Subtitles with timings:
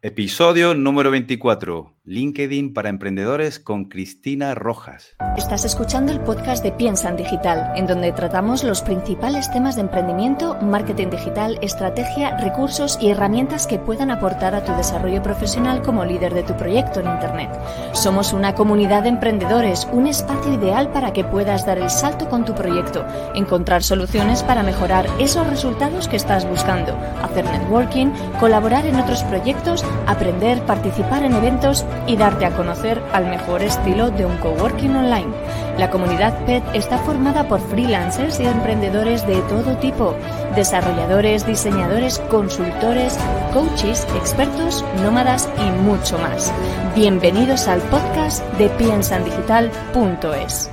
[0.00, 1.92] Episodio número 24.
[2.08, 5.14] LinkedIn para emprendedores con Cristina Rojas.
[5.36, 9.82] Estás escuchando el podcast de Piensa en Digital, en donde tratamos los principales temas de
[9.82, 16.06] emprendimiento, marketing digital, estrategia, recursos y herramientas que puedan aportar a tu desarrollo profesional como
[16.06, 17.50] líder de tu proyecto en Internet.
[17.92, 22.46] Somos una comunidad de emprendedores, un espacio ideal para que puedas dar el salto con
[22.46, 28.06] tu proyecto, encontrar soluciones para mejorar esos resultados que estás buscando, hacer networking,
[28.40, 34.10] colaborar en otros proyectos, aprender, participar en eventos y darte a conocer al mejor estilo
[34.10, 35.32] de un coworking online.
[35.78, 40.16] La comunidad PET está formada por freelancers y emprendedores de todo tipo,
[40.54, 43.18] desarrolladores, diseñadores, consultores,
[43.52, 46.52] coaches, expertos, nómadas y mucho más.
[46.96, 50.70] Bienvenidos al podcast de piensandigital.es.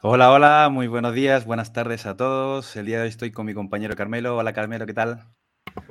[0.00, 2.76] Hola, hola, muy buenos días, buenas tardes a todos.
[2.76, 4.36] El día de hoy estoy con mi compañero Carmelo.
[4.36, 5.24] Hola Carmelo, ¿qué tal?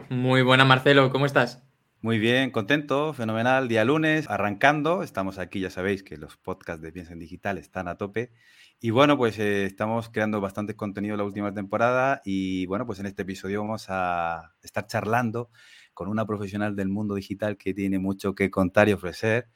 [0.10, 1.67] Muy buena Marcelo, ¿cómo estás?
[2.02, 3.68] Muy bien, contento, fenomenal.
[3.68, 5.02] Día lunes, arrancando.
[5.02, 8.32] Estamos aquí, ya sabéis que los podcasts de Piensa en Digital están a tope.
[8.80, 12.22] Y bueno, pues eh, estamos creando bastante contenido la última temporada.
[12.24, 15.50] Y bueno, pues en este episodio vamos a estar charlando
[15.96, 19.50] con una profesional del mundo digital que tiene mucho que contar y ofrecer.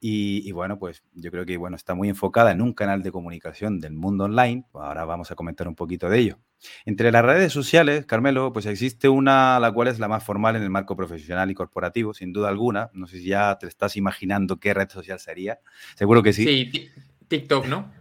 [0.00, 3.12] Y, y, bueno, pues yo creo que bueno, está muy enfocada en un canal de
[3.12, 4.64] comunicación del mundo online.
[4.72, 6.38] Ahora vamos a comentar un poquito de ello.
[6.84, 10.62] Entre las redes sociales, Carmelo, pues existe una, la cual es la más formal en
[10.62, 12.90] el marco profesional y corporativo, sin duda alguna.
[12.92, 15.58] No sé si ya te estás imaginando qué red social sería.
[15.94, 16.44] Seguro que sí.
[16.44, 16.90] Sí,
[17.28, 17.92] TikTok, ¿no?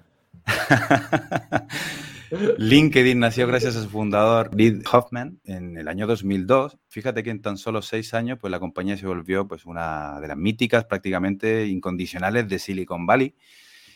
[2.57, 6.77] LinkedIn nació gracias a su fundador, Reid Hoffman, en el año 2002.
[6.87, 10.29] Fíjate que en tan solo seis años, pues la compañía se volvió pues, una de
[10.29, 13.35] las míticas, prácticamente incondicionales de Silicon Valley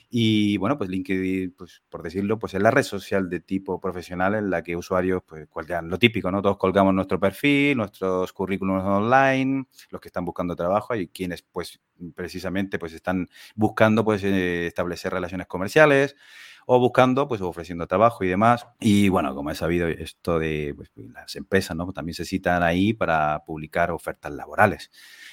[0.09, 4.35] y bueno, pues LinkedIn, pues por decirlo, pues es la red social de tipo profesional
[4.35, 6.41] en la que usuarios, pues cuelgan lo típico, ¿no?
[6.41, 11.79] Todos colgamos nuestro perfil, nuestros currículums online, los que están buscando trabajo y quienes pues
[12.15, 16.15] precisamente pues están buscando pues eh, establecer relaciones comerciales
[16.65, 18.67] o buscando, pues ofreciendo trabajo y demás.
[18.79, 21.91] Y bueno, como he sabido, esto de pues, las empresas, ¿no?
[21.93, 24.91] También se citan ahí para publicar ofertas laborales.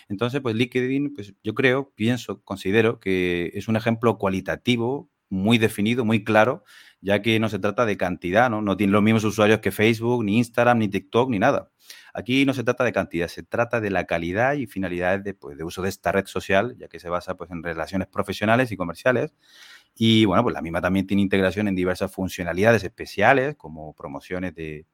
[0.09, 6.04] Entonces, pues LinkedIn, pues yo creo, pienso, considero que es un ejemplo cualitativo muy definido,
[6.04, 6.62] muy claro,
[7.00, 8.60] ya que no se trata de cantidad, ¿no?
[8.60, 11.71] No tiene los mismos usuarios que Facebook, ni Instagram, ni TikTok, ni nada.
[12.12, 15.56] Aquí no se trata de cantidad, se trata de la calidad y finalidades de, pues,
[15.56, 18.76] de uso de esta red social, ya que se basa pues, en relaciones profesionales y
[18.76, 19.32] comerciales,
[19.94, 24.86] y bueno, pues la misma también tiene integración en diversas funcionalidades especiales, como promociones de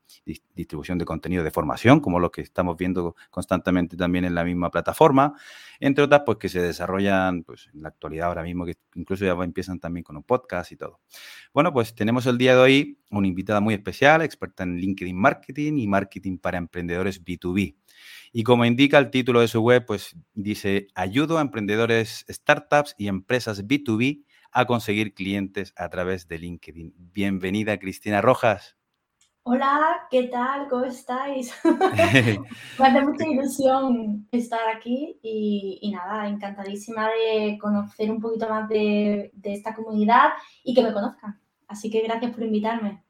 [0.54, 4.70] distribución de contenido de formación, como lo que estamos viendo constantemente también en la misma
[4.70, 5.34] plataforma,
[5.78, 9.32] entre otras, pues que se desarrollan pues, en la actualidad ahora mismo, que incluso ya
[9.44, 11.00] empiezan también con un podcast y todo.
[11.54, 15.78] Bueno, pues tenemos el día de hoy una invitada muy especial, experta en LinkedIn Marketing
[15.78, 17.76] y Marketing para Emprendedores B2B.
[18.32, 23.09] Y como indica el título de su web, pues dice, ayudo a emprendedores, startups y
[23.09, 26.94] empresas B2B a conseguir clientes a través de LinkedIn.
[26.97, 28.76] Bienvenida, Cristina Rojas.
[29.50, 30.69] Hola, ¿qué tal?
[30.69, 31.54] ¿Cómo estáis?
[31.64, 39.32] Me hace mucha ilusión estar aquí y, nada, encantadísima de conocer un poquito más de,
[39.44, 40.32] esta comunidad
[40.62, 41.41] y que me conozcan.
[41.66, 43.03] Así que gracias por invitarme.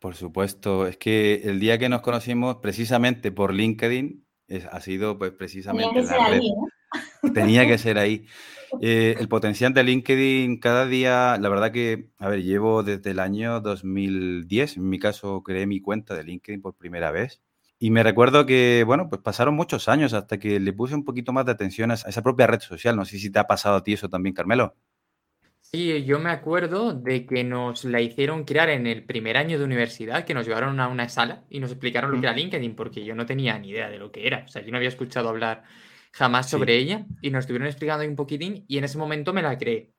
[0.00, 4.23] Por supuesto, es que el día que nos conocimos precisamente por LinkedIn
[4.70, 6.52] ha sido pues precisamente Tenía que ser ahí.
[7.34, 8.26] Tenía que ser ahí.
[8.80, 13.20] Eh, el potencial de LinkedIn cada día, la verdad que, a ver, llevo desde el
[13.20, 17.40] año 2010, en mi caso creé mi cuenta de LinkedIn por primera vez.
[17.78, 21.32] Y me recuerdo que, bueno, pues pasaron muchos años hasta que le puse un poquito
[21.32, 22.96] más de atención a esa propia red social.
[22.96, 24.74] No sé si te ha pasado a ti eso también, Carmelo.
[25.74, 29.64] Sí, yo me acuerdo de que nos la hicieron crear en el primer año de
[29.64, 33.04] universidad, que nos llevaron a una sala y nos explicaron lo que era LinkedIn, porque
[33.04, 34.44] yo no tenía ni idea de lo que era.
[34.46, 35.64] O sea, yo no había escuchado hablar
[36.12, 39.42] jamás sobre ella y nos estuvieron explicando ahí un poquitín y en ese momento me
[39.42, 39.90] la creé.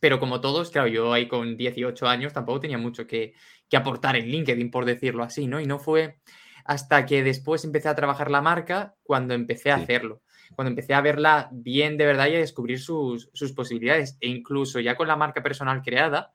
[0.00, 3.34] Pero como todos, claro, yo ahí con 18 años tampoco tenía mucho que,
[3.76, 5.60] aportar en LinkedIn, por decirlo así, ¿no?
[5.60, 6.16] Y no fue
[6.64, 10.22] hasta que después empecé a trabajar la marca cuando empecé a hacerlo,
[10.54, 14.16] cuando empecé a verla bien de verdad y a descubrir sus, sus posibilidades.
[14.20, 16.34] E incluso ya con la marca personal creada,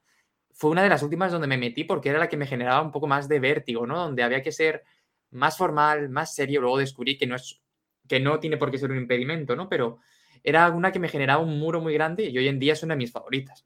[0.53, 2.91] fue una de las últimas donde me metí porque era la que me generaba un
[2.91, 3.97] poco más de vértigo, ¿no?
[3.97, 4.83] Donde había que ser
[5.31, 6.61] más formal, más serio.
[6.61, 7.61] Luego descubrí que no es
[8.07, 9.69] que no tiene por qué ser un impedimento, ¿no?
[9.69, 10.00] Pero
[10.44, 12.95] era una que me generaba un muro muy grande y hoy en día es una
[12.95, 13.65] de mis favoritas.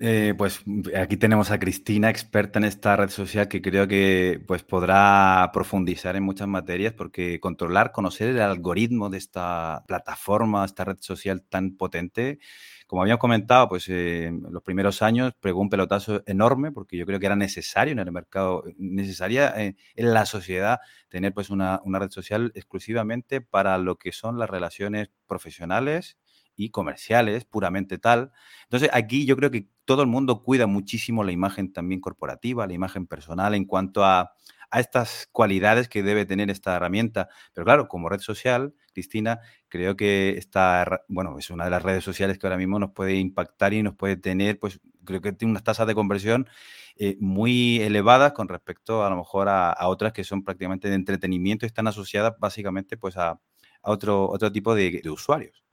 [0.00, 0.60] Eh, pues
[0.96, 6.16] aquí tenemos a Cristina, experta en esta red social, que creo que pues, podrá profundizar
[6.16, 11.76] en muchas materias, porque controlar, conocer el algoritmo de esta plataforma, esta red social tan
[11.76, 12.40] potente,
[12.88, 17.06] como habíamos comentado, pues eh, en los primeros años pegó un pelotazo enorme, porque yo
[17.06, 21.80] creo que era necesario en el mercado, necesaria eh, en la sociedad tener pues una,
[21.84, 26.18] una red social exclusivamente para lo que son las relaciones profesionales
[26.56, 28.32] y comerciales, puramente tal.
[28.64, 32.72] Entonces, aquí yo creo que todo el mundo cuida muchísimo la imagen también corporativa, la
[32.72, 34.32] imagen personal en cuanto a,
[34.72, 37.28] estas cualidades que debe tener esta herramienta.
[37.52, 39.38] Pero claro, como red social, Cristina,
[39.68, 43.14] creo que esta, bueno, es una de las redes sociales que ahora mismo nos puede
[43.14, 46.48] impactar y nos puede tener, pues creo que tiene unas tasas de conversión
[46.96, 51.64] eh, muy elevadas con respecto a lo mejor a, otras que son prácticamente de entretenimiento
[51.64, 53.38] y están asociadas básicamente pues a,
[53.82, 55.64] otro, otro tipo de usuarios.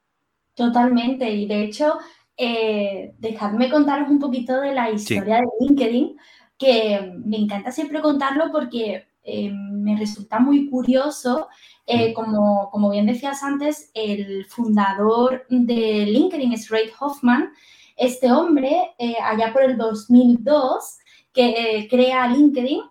[0.53, 1.97] Totalmente, y de hecho,
[2.37, 6.17] eh, dejadme contaros un poquito de la historia de LinkedIn,
[6.57, 11.47] que me encanta siempre contarlo porque eh, me resulta muy curioso.
[11.85, 17.51] Eh, como, como, bien decías antes, el fundador de LinkedIn es Ray Hoffman.
[17.97, 20.97] Este hombre, allá por el 2002,
[21.33, 22.81] que crea LinkedIn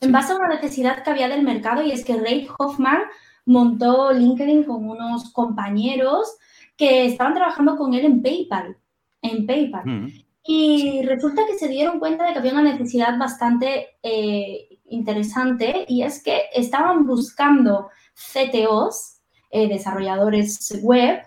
[0.00, 3.02] en base a una necesidad que había del mercado y es que Ray Hoffman
[3.44, 6.36] montó LinkedIn con unos compañeros
[6.76, 8.76] que estaban trabajando con él en PayPal,
[9.22, 9.86] en PayPal.
[9.86, 10.08] Mm.
[10.44, 16.02] Y resulta que se dieron cuenta de que había una necesidad bastante eh, interesante y
[16.02, 19.20] es que estaban buscando CTOs,
[19.50, 21.20] eh, desarrolladores web,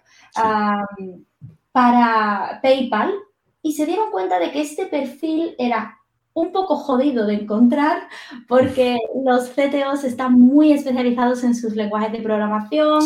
[1.71, 3.13] para PayPal
[3.61, 5.97] y se dieron cuenta de que este perfil era
[6.33, 8.07] un poco jodido de encontrar
[8.47, 13.01] porque los CTOs están muy especializados en sus lenguajes de programación,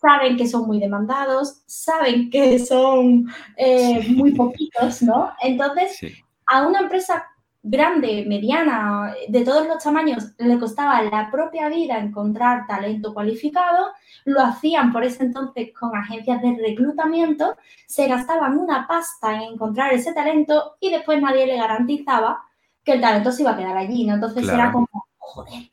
[0.00, 3.26] saben que son muy demandados, saben que son
[3.56, 5.32] eh, muy poquitos, ¿no?
[5.42, 6.00] Entonces,
[6.46, 7.24] a una empresa
[7.68, 13.88] grande, mediana, de todos los tamaños, le costaba la propia vida encontrar talento cualificado,
[14.24, 17.56] lo hacían por ese entonces con agencias de reclutamiento,
[17.86, 22.40] se gastaban una pasta en encontrar ese talento y después nadie le garantizaba
[22.84, 24.14] que el talento se iba a quedar allí, ¿no?
[24.14, 24.86] Entonces era como,
[25.18, 25.70] joder,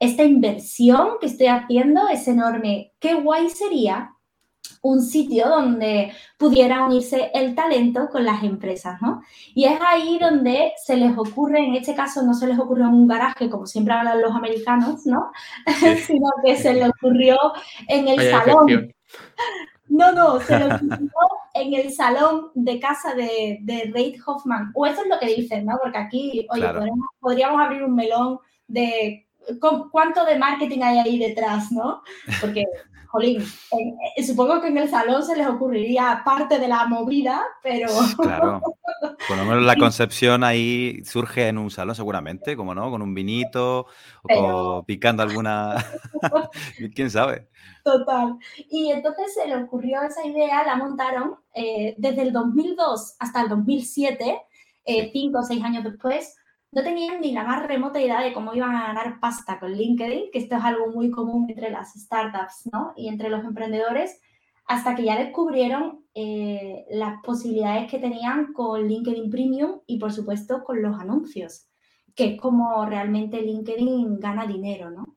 [0.00, 2.92] esta inversión que estoy haciendo es enorme.
[2.98, 4.14] Qué guay sería
[4.82, 9.22] un sitio donde pudiera unirse el talento con las empresas, ¿no?
[9.54, 12.94] Y es ahí donde se les ocurre, en este caso no se les ocurrió en
[12.94, 15.32] un garaje, como siempre hablan los americanos, ¿no?
[16.06, 17.36] Sino que se les ocurrió
[17.88, 18.92] en el salón.
[19.88, 21.10] No, no, se les ocurrió
[21.54, 24.70] en el salón de casa de, de Reid Hoffman.
[24.74, 25.78] O eso es lo que dicen, ¿no?
[25.82, 26.68] Porque aquí, oye,
[27.18, 29.27] podríamos abrir un melón de
[29.90, 32.02] cuánto de marketing hay ahí detrás, ¿no?
[32.40, 32.64] Porque,
[33.08, 33.42] jolín,
[34.16, 37.88] eh, supongo que en el salón se les ocurriría parte de la movida, pero...
[38.18, 38.60] Claro,
[39.28, 43.14] por lo menos la concepción ahí surge en un salón seguramente, como no, con un
[43.14, 43.86] vinito
[44.22, 45.84] o picando alguna...
[46.94, 47.48] ¿Quién sabe?
[47.82, 48.36] Total.
[48.68, 53.48] Y entonces se le ocurrió esa idea, la montaron eh, desde el 2002 hasta el
[53.48, 54.42] 2007,
[54.84, 56.36] eh, cinco o seis años después,
[56.70, 60.30] no tenían ni la más remota idea de cómo iban a ganar pasta con LinkedIn,
[60.30, 62.92] que esto es algo muy común entre las startups ¿no?
[62.96, 64.20] y entre los emprendedores,
[64.66, 70.62] hasta que ya descubrieron eh, las posibilidades que tenían con LinkedIn Premium y por supuesto
[70.62, 71.68] con los anuncios,
[72.14, 75.16] que es como realmente LinkedIn gana dinero, ¿no?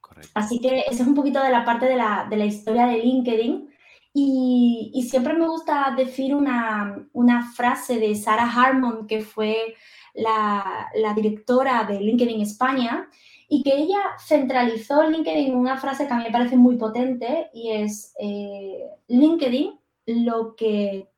[0.00, 0.30] Correcto.
[0.34, 2.98] Así que eso es un poquito de la parte de la, de la historia de
[2.98, 3.70] LinkedIn.
[4.12, 9.74] Y, y, siempre me gusta decir una, una frase de Sarah Harmon, que fue
[10.16, 13.08] la, directora de LinkedIn España,
[13.48, 17.48] y que ella centralizó LinkedIn en una frase que a mí me parece muy potente
[17.54, 21.08] y es eh, LinkedIn lo que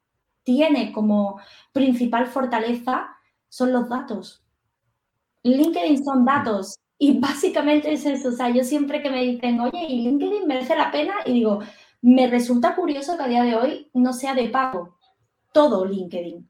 [0.42, 1.40] tiene como
[1.72, 3.08] principal fortaleza
[3.48, 4.44] son los datos.
[5.42, 8.28] LinkedIn son datos y básicamente es eso.
[8.28, 11.14] O sea, yo siempre que me dicen, oye, ¿y LinkedIn merece la pena?
[11.24, 11.60] Y digo,
[12.02, 14.98] me resulta curioso que a día de hoy no sea de pago
[15.52, 16.48] todo LinkedIn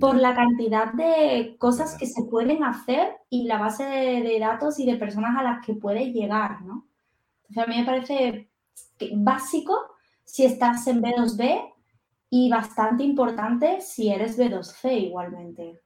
[0.00, 4.86] por la cantidad de cosas que se pueden hacer y la base de, datos y
[4.86, 6.88] de personas a las que puedes llegar, ¿no?
[7.48, 8.50] Entonces a mí me parece
[9.16, 9.78] básico
[10.24, 11.72] si estás en B2B
[12.30, 15.80] y bastante importante si eres B2C igualmente.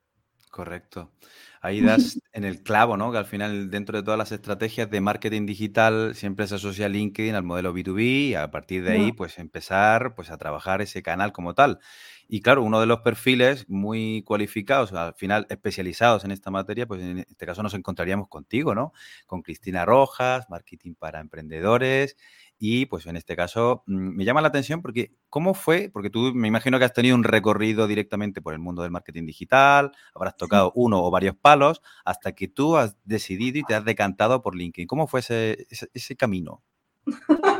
[0.51, 1.13] Correcto.
[1.61, 3.13] Ahí das en el clavo, ¿no?
[3.13, 7.35] Que al final, dentro de todas las estrategias de marketing digital, siempre se asocia LinkedIn
[7.35, 11.33] al modelo B2B y a partir de ahí, pues empezar pues, a trabajar ese canal
[11.33, 11.81] como tal.
[12.31, 17.01] Y claro, uno de los perfiles muy cualificados, al final especializados en esta materia, pues
[17.01, 18.93] en este caso nos encontraríamos contigo, ¿no?
[19.27, 22.17] Con Cristina Rojas, Marketing para Emprendedores.
[22.59, 25.91] Y pues en este caso mm, me llama la atención porque ¿cómo fue?
[25.91, 29.25] Porque tú me imagino que has tenido un recorrido directamente por el mundo del marketing
[29.25, 33.85] digital, habrás tocado uno o varios palos hasta que tú has decidido y te has
[33.85, 34.87] decantado por LinkedIn.
[34.87, 36.63] ¿Cómo fue ese, ese camino?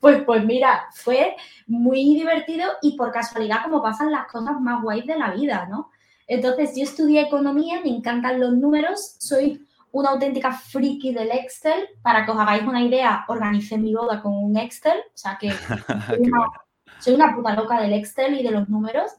[0.00, 5.06] Pues, pues mira, fue muy divertido y por casualidad como pasan las cosas más guays
[5.06, 5.90] de la vida, ¿no?
[6.26, 11.88] Entonces yo estudié economía, me encantan los números, soy una auténtica friki del Excel.
[12.02, 15.50] Para que os hagáis una idea, organicé mi boda con un Excel, o sea que
[17.00, 19.10] soy, una, puta loca del Excel y de los números.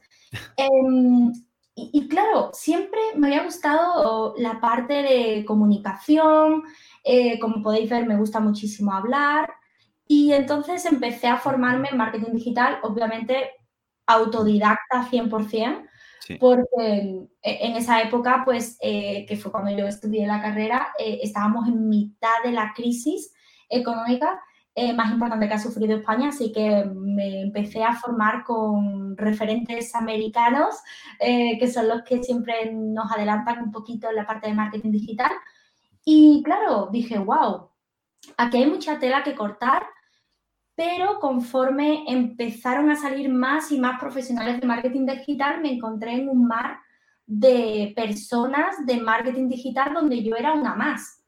[0.57, 1.31] Em,
[1.79, 6.63] y, claro, siempre me había gustado la parte de comunicación,
[7.03, 9.53] eh, como podéis ver, me gusta muchísimo hablar.
[10.07, 13.51] Y entonces empecé a formarme en marketing digital, obviamente
[14.05, 15.85] autodidacta 100%,
[16.39, 21.67] porque en esa época, pues, eh, que fue cuando yo estudié la carrera, eh, estábamos
[21.67, 23.33] en mitad de la crisis
[23.69, 24.41] económica
[24.95, 30.75] más importante que ha sufrido España, así que me empecé a formar con referentes americanos,
[31.19, 35.31] que son los que siempre nos adelantan un poquito en la parte de marketing digital.
[36.05, 37.71] Y claro, dije, wow,
[38.37, 39.87] aquí hay mucha tela que cortar
[40.77, 46.29] pero conforme empezaron a salir más y más profesionales de marketing digital, me encontré en
[46.29, 46.77] un mar
[47.25, 51.23] de personas de marketing digital donde yo era una más.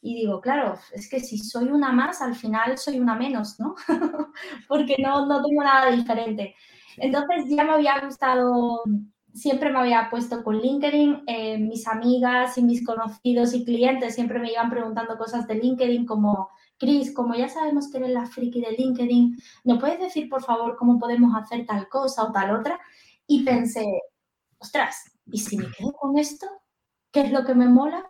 [0.00, 3.74] Y digo, claro, es que si soy una más, al final soy una menos, ¿no?
[4.68, 6.54] Porque no, no tengo nada diferente.
[6.96, 8.84] Entonces ya me había gustado,
[9.34, 14.38] siempre me había puesto con LinkedIn, eh, mis amigas y mis conocidos y clientes siempre
[14.38, 16.48] me iban preguntando cosas de LinkedIn como
[17.14, 20.98] Como ya sabemos que eres la friki de LinkedIn, ¿no puedes decir, por favor, cómo
[20.98, 22.78] podemos hacer tal cosa o tal otra?
[23.26, 23.84] Y pensé,
[24.58, 26.46] ostras, ¿y si me quedo con esto?
[27.10, 28.04] ¿Qué es lo que me mola?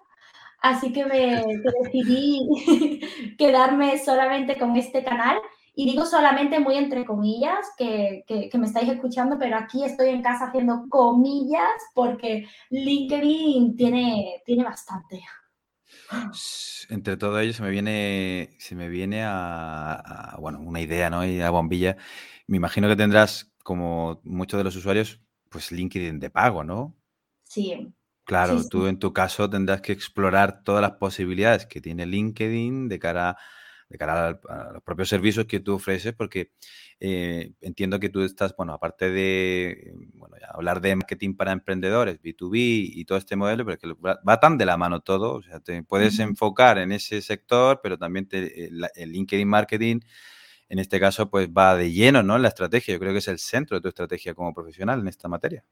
[0.60, 1.44] Así que me
[1.82, 2.40] decidí
[3.38, 5.38] quedarme solamente con este canal.
[5.76, 10.22] Y digo solamente muy entre comillas, que, que, me estáis escuchando, pero aquí estoy en
[10.22, 15.20] casa haciendo comillas porque LinkedIn tiene, tiene bastante.
[16.88, 21.24] Entre todo ello se me viene, se me viene a, bueno, una idea, ¿no?
[21.24, 21.96] Y a bombilla.
[22.46, 26.94] Me imagino que tendrás, como muchos de los usuarios, pues LinkedIn de pago, ¿no?
[27.44, 27.92] Sí.
[28.24, 32.98] Claro, tú en tu caso tendrás que explorar todas las posibilidades que tiene LinkedIn de
[32.98, 33.36] cara
[33.88, 36.52] de cara a, los propios servicios que tú ofreces, porque
[37.00, 42.52] eh, entiendo que tú estás, bueno, aparte de bueno, hablar de marketing para emprendedores, B2B
[42.94, 45.82] y todo este modelo, pero que va, tan de la mano todo, o sea, te
[45.82, 50.00] puedes enfocar en ese sector, pero también el, LinkedIn Marketing,
[50.68, 52.36] en este caso, pues va de lleno, ¿no?
[52.36, 55.08] En la estrategia, yo creo que es el centro de tu estrategia como profesional en
[55.08, 55.64] esta materia.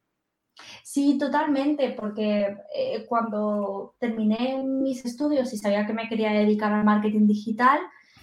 [0.83, 6.85] Sí, totalmente, porque eh, cuando terminé mis estudios y sabía que me quería dedicar al
[6.85, 7.81] marketing digital,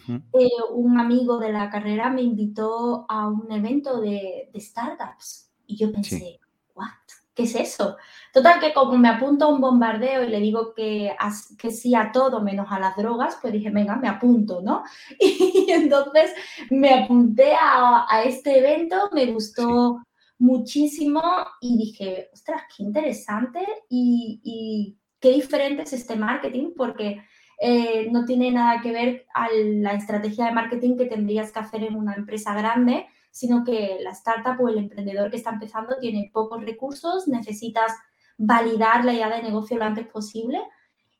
[0.07, 5.91] eh, un amigo de la carrera me invitó a un evento de, startups y yo
[5.91, 6.39] pensé,
[6.75, 6.87] ¿what?
[7.33, 7.95] ¿Qué es eso?
[8.33, 11.15] Total, que como me apunto a un bombardeo y le digo que,
[11.57, 14.83] que sí a todo menos a las drogas, pues dije, venga, me apunto, ¿no?
[15.19, 16.33] Y entonces
[16.69, 20.01] me apunté a, este evento, me gustó
[20.37, 21.21] muchísimo
[21.61, 27.21] y dije, ostras, qué interesante y, y qué diferente es este marketing, porque
[27.59, 31.83] eh, no tiene nada que ver a la estrategia de marketing que tendrías que hacer
[31.83, 36.31] en una empresa grande, sino que la startup o el emprendedor que está empezando tiene
[36.33, 37.93] pocos recursos, necesitas
[38.37, 40.59] validar la idea de negocio lo antes posible.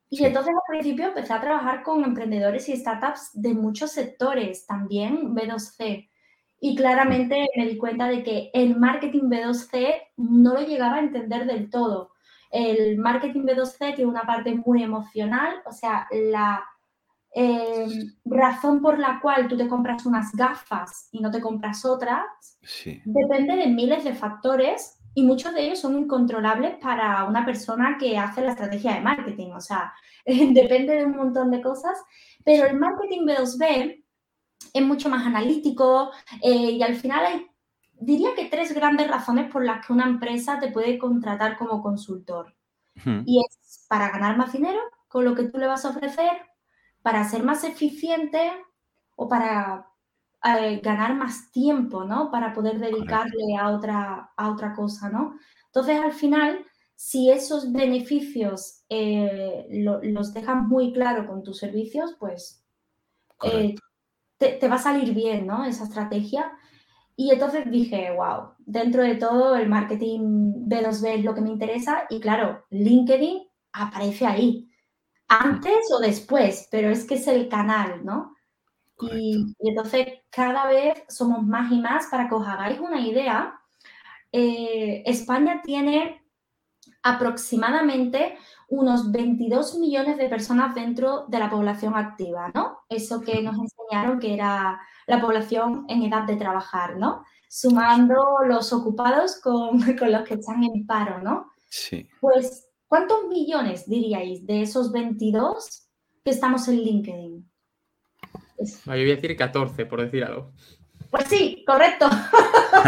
[0.10, 5.36] Y entonces al principio empecé a trabajar con emprendedores y startups de muchos sectores, también
[5.36, 6.10] B2C.
[6.62, 11.46] Y claramente me di cuenta de que el marketing B2C no lo llegaba a entender
[11.46, 12.12] del todo.
[12.50, 16.64] El marketing B2C tiene una parte muy emocional, o sea, la
[17.36, 17.88] eh,
[18.26, 22.26] razón por la cual tú te compras unas gafas y no te compras otras
[23.06, 28.18] depende de miles de factores y muchos de ellos son incontrolables para una persona que
[28.18, 29.94] hace la estrategia de marketing, o sea,
[30.26, 31.98] depende de un montón de cosas,
[32.44, 34.04] pero el marketing B2B
[34.74, 37.48] es mucho más analítico eh, y al final hay
[38.00, 42.56] diría que tres grandes razones por las que una empresa te puede contratar como consultor.
[43.26, 46.32] Y es para ganar más dinero con lo que tú le vas a ofrecer,
[47.02, 48.52] para ser más eficiente
[49.16, 49.88] o para
[50.44, 52.30] eh, ganar más tiempo, ¿no?
[52.30, 55.38] Para poder dedicarle a otra, a otra cosa, ¿no?
[55.68, 56.66] Entonces, al final,
[56.96, 62.64] si esos beneficios eh, los dejan muy claro con tus servicios, pues
[63.44, 63.76] eh,
[64.38, 65.66] te, te, va a salir bien, ¿no?
[65.66, 66.52] Esa estrategia.
[67.20, 72.06] Y entonces dije, wow, dentro de todo el marketing B2B es lo que me interesa
[72.10, 74.72] y claro, LinkedIn aparece ahí,
[75.28, 78.38] antes o después, pero es que es el canal, ¿no?
[79.12, 83.60] Y, entonces cada vez somos más y más, para que os hagáis una idea,
[84.32, 86.24] eh, España tiene
[87.04, 88.38] aproximadamente
[88.70, 92.80] unos 22 millones de personas dentro de la población activa, ¿no?
[92.88, 97.26] Eso que nos enseñaron que era la población en edad de trabajar, ¿no?
[97.50, 101.52] Sumando los ocupados con, con los que están en paro, ¿no?
[101.68, 102.08] Sí.
[102.22, 105.88] Pues, ¿cuántos millones diríais de esos 22
[106.24, 107.50] que estamos en LinkedIn?
[108.60, 110.52] yo voy a decir 14, por decir algo.
[111.10, 112.08] Pues sí, correcto.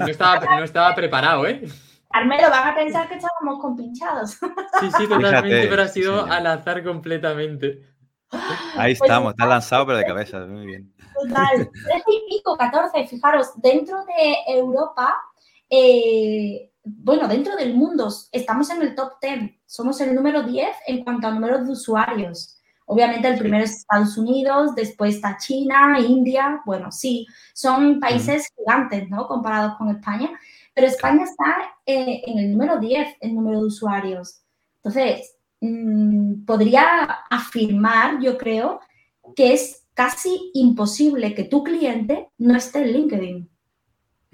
[0.00, 1.62] no, estaba, no estaba preparado, ¿eh?
[2.14, 4.38] Carmelo, van a pensar que estábamos compinchados.
[4.80, 7.82] Sí, sí, totalmente, pero ha sido al azar completamente.
[8.76, 10.94] Ahí pues estamos, está lanzado, pero de cabeza, muy bien.
[11.20, 15.12] Total, 13 y pico, 14, fijaros, dentro de Europa,
[15.68, 21.02] eh, bueno, dentro del mundo, estamos en el top 10, somos el número 10 en
[21.02, 22.60] cuanto a números de usuarios.
[22.86, 29.08] Obviamente el primero es Estados Unidos, después está China, India, bueno, sí, son países gigantes,
[29.08, 29.26] ¿no?
[29.26, 30.30] Comparados con España,
[30.74, 34.42] pero España está eh, en el número 10 en número de usuarios.
[34.76, 38.80] Entonces, mm, podría afirmar, yo creo,
[39.36, 43.50] que es casi imposible que tu cliente no esté en LinkedIn.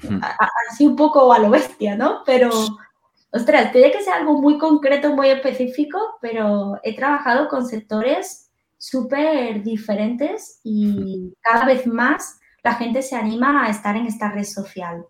[0.02, 0.20] Hmm.
[0.70, 2.22] Así un poco a lo bestia, ¿no?
[2.24, 2.50] Pero,
[3.30, 9.62] ostras, tiene que ser algo muy concreto, muy específico, pero he trabajado con sectores súper
[9.62, 11.32] diferentes y hmm.
[11.42, 15.04] cada vez más la gente se anima a estar en esta red social.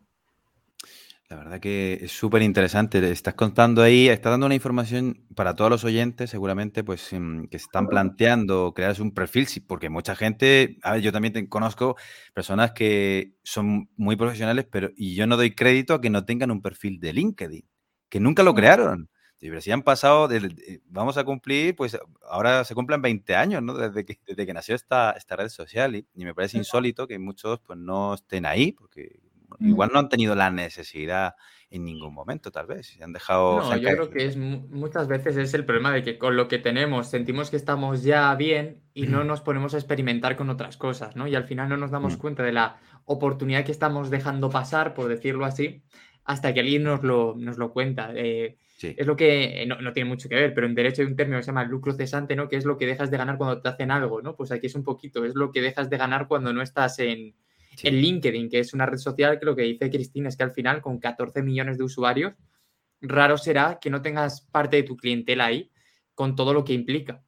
[1.30, 2.98] La verdad que es súper interesante.
[3.12, 7.60] Estás contando ahí, estás dando una información para todos los oyentes, seguramente, pues em, que
[7.60, 11.94] se están planteando crear un perfil, porque mucha gente, a ver, yo también conozco
[12.34, 16.50] personas que son muy profesionales, pero y yo no doy crédito a que no tengan
[16.50, 17.64] un perfil de LinkedIn,
[18.08, 19.08] que nunca lo crearon.
[19.38, 20.28] pero si han pasado,
[20.86, 21.96] vamos a cumplir, pues
[22.28, 23.74] ahora se cumplen 20 años, ¿no?
[23.74, 27.18] Desde que, desde que nació esta, esta red social y, y me parece insólito que
[27.20, 29.20] muchos pues no estén ahí, porque
[29.58, 31.34] Igual no han tenido la necesidad
[31.70, 32.88] en ningún momento, tal vez.
[32.88, 33.60] Se han dejado.
[33.60, 36.58] No, yo creo que es muchas veces es el problema de que con lo que
[36.58, 41.16] tenemos sentimos que estamos ya bien y no nos ponemos a experimentar con otras cosas,
[41.16, 41.28] ¿no?
[41.28, 45.08] Y al final no nos damos cuenta de la oportunidad que estamos dejando pasar, por
[45.08, 45.82] decirlo así,
[46.24, 48.12] hasta que alguien nos lo, nos lo cuenta.
[48.14, 51.16] Eh, es lo que no, no, tiene mucho que ver, pero en derecho hay un
[51.16, 52.48] término que se llama lucro cesante, ¿no?
[52.48, 54.36] Que es lo que dejas de ganar cuando te hacen algo, ¿no?
[54.36, 57.34] Pues aquí es un poquito, es lo que dejas de ganar cuando no estás en,
[57.82, 60.52] en LinkedIn, que es una red social que lo que dice Cristina es que al
[60.52, 62.34] final con 14 millones de usuarios,
[63.00, 65.70] raro será que no tengas parte de tu clientela ahí
[66.14, 67.22] con todo lo que implica.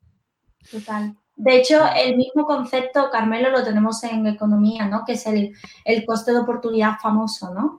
[0.70, 1.16] Total.
[1.34, 5.02] De hecho, el mismo concepto, Carmelo, lo tenemos en economía, ¿no?
[5.04, 5.54] Que es el,
[6.06, 7.78] coste de oportunidad famoso, ¿no?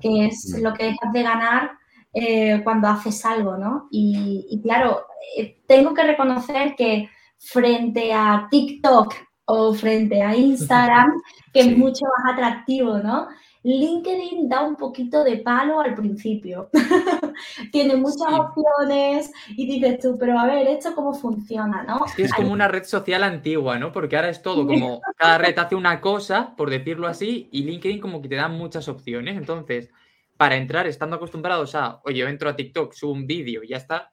[0.00, 1.72] que es lo que dejas de ganar
[2.14, 3.88] eh, cuando haces algo, ¿no?
[3.90, 5.04] y claro,
[5.36, 9.14] eh, tengo que reconocer que frente a TikTok
[9.54, 11.20] o frente a Instagram,
[11.52, 13.28] que es mucho más atractivo, ¿no?
[13.64, 16.70] LinkedIn da un poquito de palo al principio.
[17.70, 22.00] Tiene muchas opciones y dices tú, pero a ver, ¿esto cómo funciona, no?
[22.06, 23.92] Es, es como una red social antigua, ¿no?
[23.92, 28.00] Porque ahora es todo como cada red hace una cosa, por decirlo así, y LinkedIn
[28.00, 29.36] como que te da muchas opciones.
[29.36, 29.90] Entonces,
[30.38, 33.76] para entrar, estando acostumbrados a, oye, yo entro a TikTok, subo un vídeo y ya
[33.76, 34.12] está,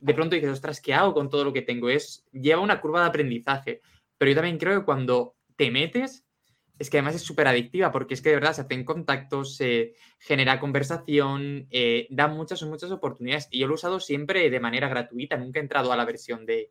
[0.00, 1.88] de pronto dices, ostras, ¿qué hago con todo lo que tengo?
[1.88, 3.82] Es, lleva una curva de aprendizaje.
[4.20, 6.26] Pero yo también creo que cuando te metes,
[6.78, 9.94] es que además es súper adictiva porque es que de verdad se hacen contactos, se
[10.18, 13.48] genera conversación, eh, da muchas, muchas oportunidades.
[13.50, 16.44] Y yo lo he usado siempre de manera gratuita, nunca he entrado a la versión
[16.44, 16.70] de,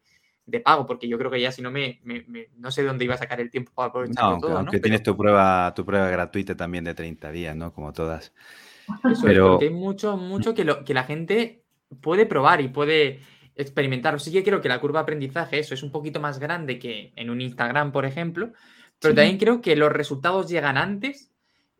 [0.63, 1.99] pago, porque yo creo que ya si no me,
[2.55, 4.55] no sé dónde iba a sacar el tiempo para aprovechar no, todo.
[4.55, 7.73] Aunque tienes tu prueba, tu prueba gratuita también de 30 días, ¿no?
[7.73, 8.31] Como todas.
[9.23, 9.57] Pero...
[9.59, 11.63] hay mucho, mucho que, lo, que la gente
[11.99, 13.21] puede probar y puede
[13.61, 14.19] experimentar.
[14.19, 17.11] Sí que creo que la curva de aprendizaje, eso es un poquito más grande que
[17.15, 18.53] en un Instagram, por ejemplo,
[18.99, 21.31] pero también creo que los resultados llegan antes,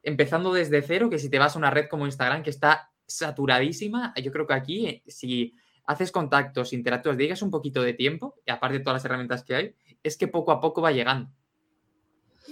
[0.03, 4.13] empezando desde cero, que si te vas a una red como Instagram que está saturadísima,
[4.21, 8.51] yo creo que aquí, eh, si haces contactos, interactúas, dedicas un poquito de tiempo, y
[8.51, 11.29] aparte de todas las herramientas que hay, es que poco a poco va llegando.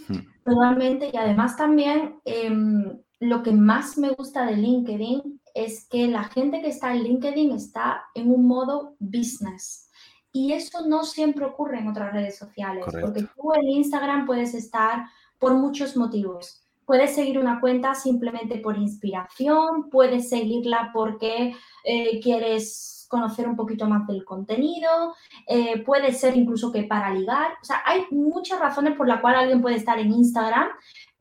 [0.08, 0.20] Hmm.
[0.44, 6.26] Totalmente, y además también em, lo que más me gusta de LinkedIn es que la
[6.26, 9.90] gente que está en LinkedIn está en un modo business.
[10.32, 15.08] Y eso no siempre ocurre en otras redes sociales, porque tú en Instagram puedes estar
[15.40, 16.62] por muchos motivos.
[16.86, 23.88] Puedes seguir una cuenta simplemente por inspiración, puedes seguirla porque eh, quieres conocer un poquito
[23.88, 25.16] más del contenido,
[25.48, 27.54] eh, puede ser incluso que para ligar.
[27.62, 30.68] O sea, hay muchas razones por las cuales alguien puede estar en Instagram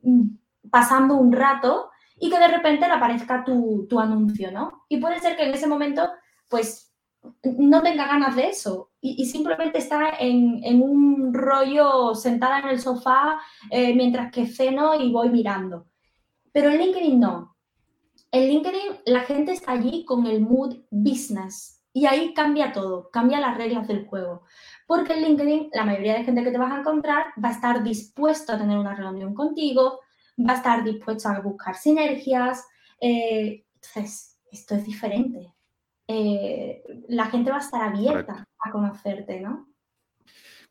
[0.02, 0.22] mm,
[0.70, 4.84] pasando un rato y que de repente le aparezca tu, anuncio, ¿no?
[4.88, 6.08] Y puede ser que en ese momento,
[6.48, 6.94] pues,
[7.42, 13.40] no tenga ganas de eso y, simplemente está en, un rollo sentada en el sofá
[13.70, 15.86] eh, mientras que ceno y voy mirando.
[16.52, 17.56] Pero en LinkedIn no.
[18.30, 23.40] En LinkedIn la gente está allí con el mood business y ahí cambia todo, cambia
[23.40, 24.42] las reglas del juego.
[24.86, 27.82] Porque en LinkedIn la mayoría de gente que te vas a encontrar va a estar
[27.82, 30.00] dispuesto a tener una reunión contigo,
[30.38, 32.66] va a estar dispuesto a buscar sinergias.
[33.00, 35.54] Eh, entonces, esto es diferente.
[36.08, 39.68] Eh, la gente va a estar abierta a conocerte, ¿no?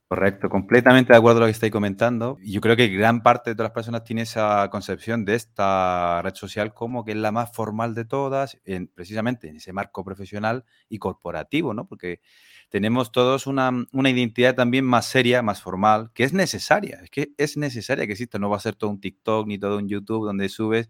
[0.07, 2.37] Correcto, completamente de acuerdo con lo que estáis comentando.
[2.43, 6.35] Yo creo que gran parte de todas las personas tiene esa concepción de esta red
[6.35, 10.63] social como que es la más formal de todas, en, precisamente en ese marco profesional
[10.89, 11.87] y corporativo, ¿no?
[11.87, 12.21] Porque
[12.69, 16.99] tenemos todos una, una, identidad también más seria, más formal, que es necesaria.
[17.03, 18.39] Es que es necesaria que exista.
[18.39, 20.89] No va a ser todo un TikTok ni todo un YouTube donde subes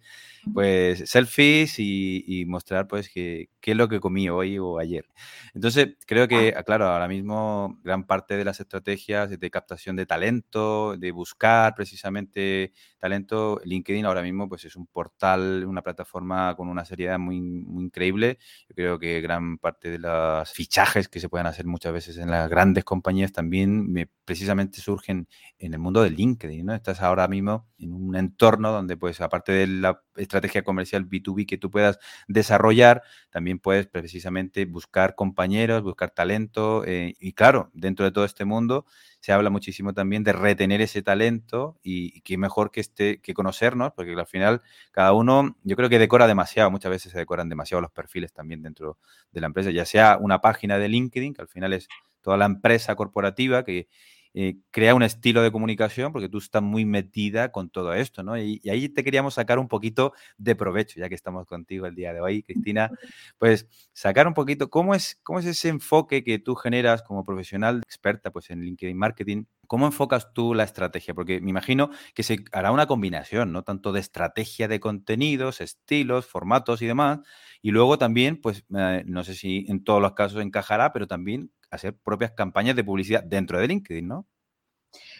[0.53, 5.07] pues selfies y, mostrar pues qué es lo que comí hoy o ayer.
[5.53, 6.63] Entonces, creo que, ah.
[6.63, 12.73] claro, ahora mismo gran parte de las estrategias de captación de talento, de buscar precisamente
[12.99, 17.85] talento, LinkedIn ahora mismo pues es un portal, una plataforma con una seriedad muy, muy
[17.85, 18.37] increíble.
[18.69, 22.31] Yo creo que gran parte de los fichajes que se pueden hacer muchas veces en
[22.31, 25.27] las grandes compañías también me, precisamente surgen
[25.59, 26.73] en el mundo de LinkedIn, ¿no?
[26.73, 31.57] Estás ahora mismo en un entorno donde pues aparte de la estrategia comercial B2B que
[31.57, 38.11] tú puedas desarrollar, también puedes precisamente buscar compañeros, buscar talento eh, y claro, dentro de
[38.11, 38.85] todo este mundo
[39.25, 43.91] se habla muchísimo también de retener ese talento y, qué mejor que este que conocernos,
[43.93, 44.61] porque al final
[44.91, 48.61] cada uno, yo creo que decora demasiado, muchas veces se decoran demasiado los perfiles también
[48.61, 48.99] dentro
[49.31, 51.87] de la empresa, ya sea una página de LinkedIn, que al final es
[52.21, 53.87] toda la empresa corporativa que
[54.37, 58.37] eh, crea un estilo de comunicación, porque tú estás muy metida con todo esto, ¿no?
[58.37, 62.13] Y, ahí te queríamos sacar un poquito de provecho, ya que estamos contigo el día
[62.13, 62.91] de hoy, Cristina,
[63.37, 67.81] pues sacar un poquito cómo es, cómo es ese enfoque que tú generas como profesional
[67.85, 69.45] experta pues, en LinkedIn Marketing.
[69.67, 71.13] ¿Cómo enfocas tú la estrategia?
[71.13, 73.63] Porque me imagino que se hará una combinación, ¿no?
[73.63, 77.19] Tanto de estrategia de contenidos, estilos, formatos y demás.
[77.61, 81.51] Y luego también, pues, eh, no sé si en todos los casos encajará, pero también
[81.71, 84.27] hacer propias campañas de publicidad dentro de LinkedIn, ¿no?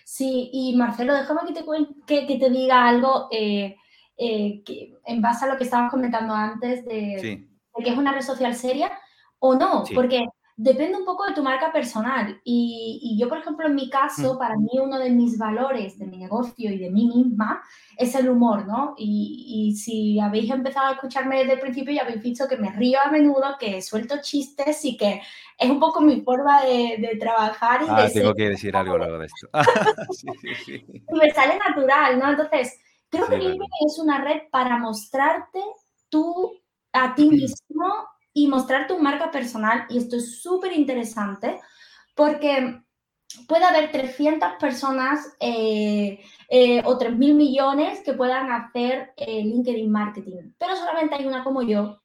[0.03, 3.75] Sí, y Marcelo, déjame que te, que, te diga algo eh,
[4.17, 7.47] eh, que, en base a lo que estabas comentando antes de,
[7.83, 8.91] que es una red social seria
[9.39, 10.25] o no, porque
[10.57, 12.39] depende un poco de tu marca personal.
[12.43, 14.37] Y, yo, por ejemplo, en mi caso, mm.
[14.37, 17.61] para mí uno de mis valores de mi negocio y de mí misma
[17.97, 18.95] es el humor, ¿no?
[18.97, 22.99] Y, si habéis empezado a escucharme desde el principio, ya habéis visto que me río
[23.03, 25.21] a menudo, que suelto chistes y que
[25.57, 27.81] es un poco mi forma de, trabajar.
[27.83, 29.49] Y ah, tengo que decir algo luego de esto.
[30.67, 32.29] Y me sale natural, ¿no?
[32.31, 35.59] Entonces, creo que LinkedIn es una red para mostrarte
[36.09, 36.61] tú
[36.93, 39.85] a ti mismo y mostrar tu marca personal.
[39.89, 41.59] Y esto es súper interesante
[42.13, 42.81] porque
[43.47, 46.19] puede haber 300 personas eh,
[46.49, 51.63] eh, o 3.000 millones que puedan hacer eh, LinkedIn Marketing, pero solamente hay una como
[51.63, 52.01] yo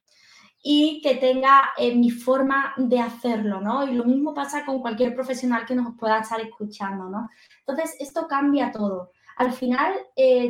[0.63, 3.87] y que tenga mi forma de hacerlo, ¿no?
[3.87, 7.29] Y lo mismo pasa con cualquier profesional que nos pueda estar escuchando, ¿no?
[7.65, 9.11] Entonces, esto cambia todo.
[9.37, 9.95] Al final,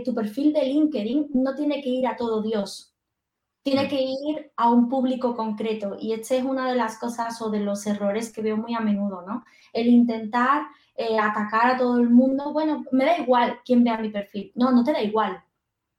[0.04, 2.91] tu perfil de LinkedIn no tiene que ir a todo Dios
[3.63, 3.89] tiene mm.
[3.89, 7.60] que ir a un público concreto y este es una de las cosas o de
[7.60, 9.43] los errores que veo muy a menudo, ¿no?
[9.74, 10.63] El intentar
[10.95, 14.71] eh, atacar a todo el mundo, bueno, me da igual quién vea mi perfil, no,
[14.71, 15.43] no te da igual.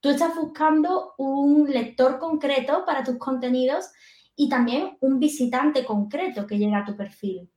[0.01, 3.91] Tú estás buscando un lector concreto para tus contenidos
[4.35, 7.49] y también un visitante concreto que llega a tu perfil.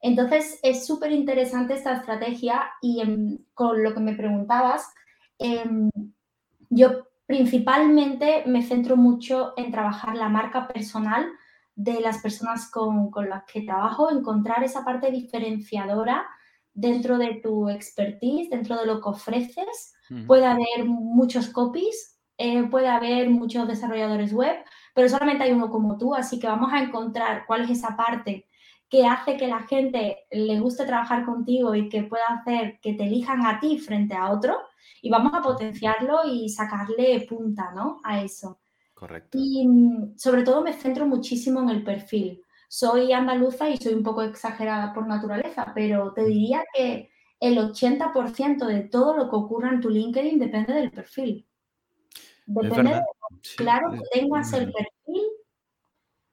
[0.00, 3.00] Entonces, es súper interesante esta estrategia y
[3.54, 4.92] con lo que me preguntabas,
[5.38, 5.90] em,
[6.70, 11.26] yo Principalmente me centro mucho en trabajar la marca personal
[11.74, 16.26] de las personas con, las que trabajo, encontrar esa parte diferenciadora
[16.74, 19.94] dentro de tu expertise, dentro de lo que ofreces.
[20.26, 24.56] Puede haber muchos copies, eh, puede haber muchos desarrolladores web,
[24.94, 28.46] pero solamente hay uno como tú, así que vamos a encontrar cuál es esa parte
[28.90, 33.04] que hace que la gente le guste trabajar contigo y que pueda hacer que te
[33.04, 34.58] elijan a ti frente a otro
[35.00, 38.00] y vamos a potenciarlo y sacarle punta, ¿no?
[38.04, 38.60] A eso.
[38.94, 39.38] Correcto.
[39.40, 42.42] Y mm, sobre todo me centro muchísimo en el perfil.
[42.68, 48.66] Soy andaluza y soy un poco exagerada por naturaleza, pero te diría que el 80%
[48.66, 51.46] de todo lo que ocurra en tu LinkedIn depende del perfil.
[52.46, 53.02] Depende de,
[53.56, 55.22] claro, que tengas el perfil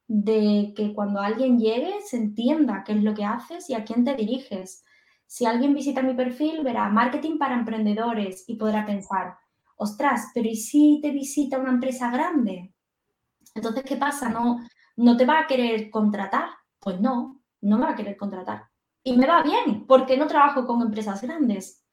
[0.07, 4.03] de que cuando alguien llegue se entienda qué es lo que haces y a quién
[4.03, 4.83] te diriges.
[5.29, 9.37] Si alguien visita mi perfil, verá marketing para emprendedores y podrá pensar,
[9.75, 12.73] ostras, pero ¿y si te visita una empresa grande?
[13.53, 14.29] Entonces, ¿qué pasa?
[14.29, 14.57] ¿No,
[14.95, 16.49] no te va a querer contratar?
[16.79, 18.69] Pues no, no me va a querer contratar.
[19.03, 21.85] Y me va bien, porque no trabajo con empresas grandes.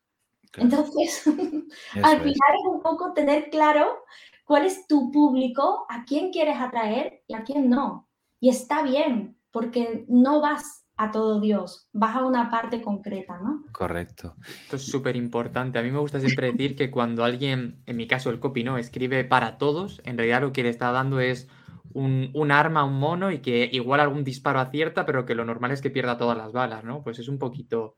[0.57, 1.27] Entonces,
[2.03, 3.99] al final es un poco tener claro
[4.46, 8.09] cuál es tu público, a quién quieres atraer y a quién no.
[8.40, 13.65] Y está bien, porque no vas a todo Dios, vas a una parte concreta, ¿no?
[13.73, 14.35] Correcto.
[14.63, 15.79] Esto es súper importante.
[15.79, 18.79] A mí me gusta siempre decir que cuando alguien, en mi caso el copy, ¿no?
[18.79, 21.49] Escribe para todos, en realidad lo que le está dando es
[21.93, 25.71] un, un, arma, un mono y que igual algún disparo acierta, pero que lo normal
[25.73, 27.03] es que pierda todas las balas, ¿no?
[27.03, 27.97] Pues es un poquito,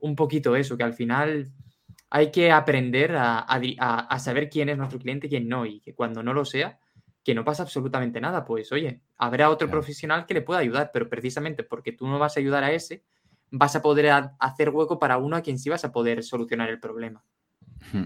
[0.00, 1.52] un poquito eso, que al final
[2.10, 5.94] hay que aprender a, a, saber quién es nuestro cliente y quién no, y que
[5.94, 6.79] cuando no lo sea,
[7.22, 11.08] que no pasa absolutamente nada, pues oye, habrá otro profesional que le pueda ayudar, pero
[11.08, 13.04] precisamente porque tú no vas a ayudar a ese,
[13.50, 16.80] vas a poder hacer hueco para uno a quien sí vas a poder solucionar el
[16.80, 17.22] problema.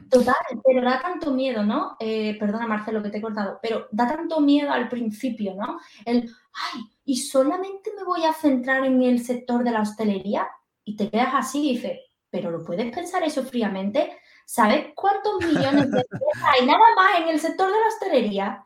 [0.08, 1.96] Total, pero da tanto miedo, ¿no?
[1.98, 5.78] Eh, perdona, Marcelo, que te he cortado, pero da tanto miedo al principio, ¿no?
[6.04, 6.30] El,
[6.72, 10.48] ay, ¿y solamente me voy a centrar en el sector de la hostelería?
[10.84, 11.98] Y te quedas así y dices,
[12.30, 14.16] pero ¿lo puedes pensar eso fríamente?
[14.46, 16.04] ¿Sabes cuántos millones de
[16.52, 18.64] hay nada más en el sector de la hostelería?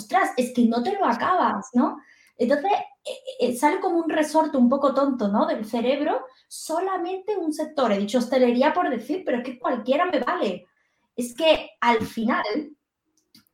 [0.00, 1.98] Ostras, es que no te lo acabas, ¿no?
[2.38, 2.72] Entonces
[3.04, 5.46] eh, eh, sale como un resorte un poco tonto, ¿no?
[5.46, 7.92] Del cerebro, solamente un sector.
[7.92, 10.66] He dicho hostelería por decir, pero es que cualquiera me vale.
[11.14, 12.44] Es que al final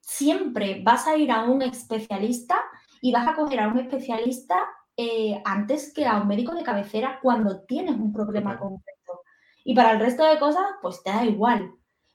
[0.01, 2.63] siempre vas a ir a un especialista
[3.01, 4.57] y vas a coger a un especialista
[4.97, 9.23] eh, antes que a un médico de cabecera cuando tienes un problema concreto.
[9.65, 11.73] Y para el resto de cosas, pues te da igual.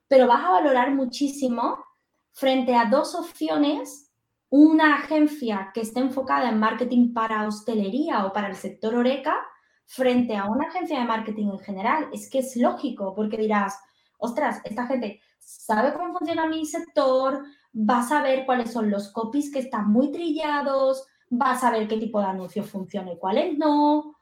[0.07, 1.77] Pero vas a valorar muchísimo
[2.33, 4.10] frente a dos opciones,
[4.51, 9.35] una agencia que esté enfocada en marketing para hostelería o para el sector oreca,
[9.85, 12.09] frente a una agencia de marketing en general.
[12.13, 13.79] Es que es lógico, porque dirás,
[14.17, 19.51] ostras, esta gente sabe cómo funciona mi sector, va a saber cuáles son los copies
[19.51, 24.17] que están muy trillados, va a saber qué tipo de anuncio funciona y cuáles no.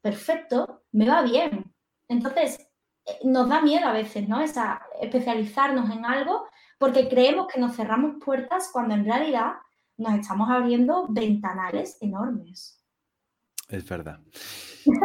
[0.00, 1.72] Perfecto, me va bien.
[2.08, 2.58] Entonces,
[3.06, 4.40] eh, nos da miedo a veces, ¿no?
[4.40, 6.44] Esa, especializarnos en algo
[6.84, 9.54] porque creemos que nos cerramos puertas cuando en realidad
[9.96, 12.78] nos estamos abriendo ventanales enormes.
[13.70, 14.20] Es verdad.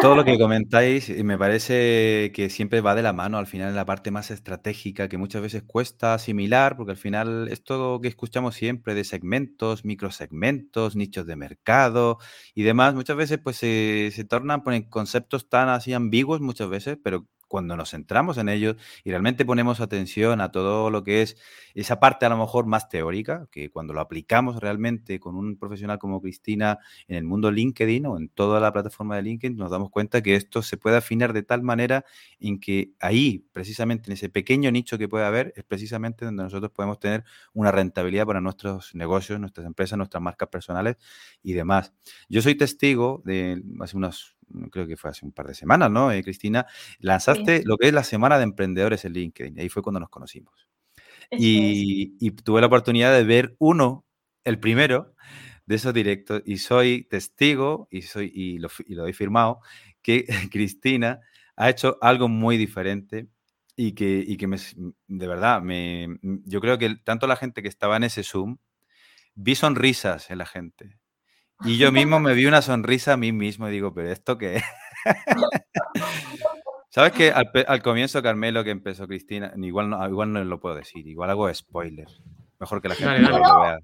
[0.01, 3.77] Todo lo que comentáis me parece que siempre va de la mano al final en
[3.77, 8.09] la parte más estratégica que muchas veces cuesta asimilar porque al final es todo que
[8.09, 12.17] escuchamos siempre de segmentos, microsegmentos, nichos de mercado
[12.53, 12.93] y demás.
[12.93, 17.89] Muchas veces pues se, tornan ponen conceptos tan así ambiguos muchas veces, pero cuando nos
[17.89, 21.35] centramos en ellos y realmente ponemos atención a todo lo que es
[21.73, 25.99] esa parte a lo mejor más teórica, que cuando lo aplicamos realmente con un profesional
[25.99, 29.89] como Cristina en el mundo LinkedIn o en toda la plataforma de LinkedIn, nos damos
[29.89, 32.05] cuenta que esto se puede afinar de tal manera
[32.39, 36.71] en que ahí, precisamente en ese pequeño nicho que puede haber, es precisamente donde nosotros
[36.71, 40.97] podemos tener una rentabilidad para nuestros negocios, nuestras empresas, nuestras marcas personales
[41.43, 41.93] y demás.
[42.29, 44.38] Yo soy testigo de hace unos
[44.71, 46.11] creo que fue hace un par de semanas, ¿no?
[46.11, 46.65] Eh, Cristina,
[46.99, 49.57] lanzaste lo que es la Semana de Emprendedores en LinkedIn.
[49.57, 50.67] Y ahí fue cuando nos conocimos.
[51.31, 54.05] Y, tuve la oportunidad de ver uno,
[54.43, 55.13] el primero,
[55.65, 56.41] de esos directos.
[56.45, 59.61] Y soy testigo, y, soy, y, lo, y lo he firmado,
[60.01, 61.19] que Cristina
[61.55, 63.27] ha hecho algo muy diferente
[63.75, 64.57] y que, y que me,
[65.07, 68.57] de verdad, me, yo creo que tanto la gente que estaba en ese Zoom,
[69.35, 70.97] vi sonrisas en la gente.
[71.65, 74.57] Y yo mismo me vi una sonrisa a mí mismo y digo, pero ¿esto qué
[74.57, 74.63] es?
[76.89, 81.05] ¿Sabes que al, comienzo, Carmelo, que empezó Cristina, igual no, igual no lo puedo decir,
[81.07, 82.07] igual hago spoiler.
[82.59, 83.79] Mejor que la gente no, lo vea.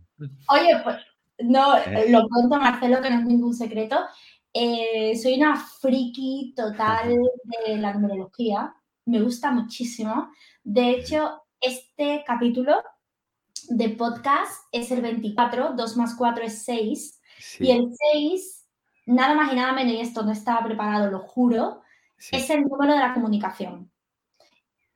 [0.50, 0.98] Oye, pues
[1.40, 2.10] no, eh.
[2.10, 3.98] lo cuento Marcelo, que no es ningún secreto.
[4.54, 7.16] Eh, soy una friki total
[7.66, 8.74] de la numerología.
[9.06, 10.30] Me gusta muchísimo.
[10.64, 12.82] De hecho, este capítulo
[13.70, 17.15] de podcast es el 24, 2 más 4 es 6.
[17.60, 18.66] Y el 6,
[19.06, 21.82] nada más y nada menos, y esto no estaba preparado, lo juro,
[22.32, 23.92] es el número de la comunicación.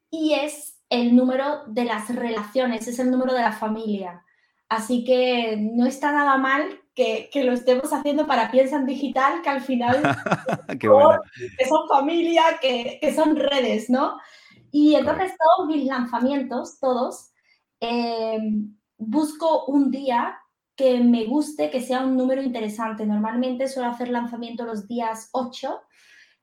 [0.10, 4.24] Y es el número de las relaciones, es el número de la familia.
[4.68, 9.62] Así que no está nada mal que, lo estemos haciendo para Piensan Digital, que al
[9.62, 10.02] final
[10.80, 14.18] que son familia, que, son redes, ¿no?
[14.72, 17.32] Y entonces todos mis lanzamientos, todos,
[17.80, 18.40] eh,
[18.98, 20.38] busco un día
[20.80, 23.06] que me guste, que sea un número interesante.
[23.06, 25.78] Normalmente suelo hacer lanzamiento los días 8,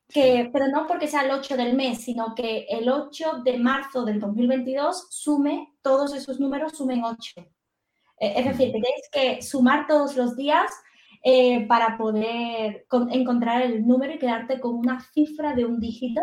[0.07, 4.05] que, pero no porque sea el 8 del mes, sino que el 8 de marzo
[4.05, 7.17] del 2022 sume, todos esos números sumen 8.
[8.19, 10.71] Eh, es decir, tenéis que sumar todos los días
[11.23, 16.21] eh, para poder encontrar el número y quedarte con una cifra de un dígito.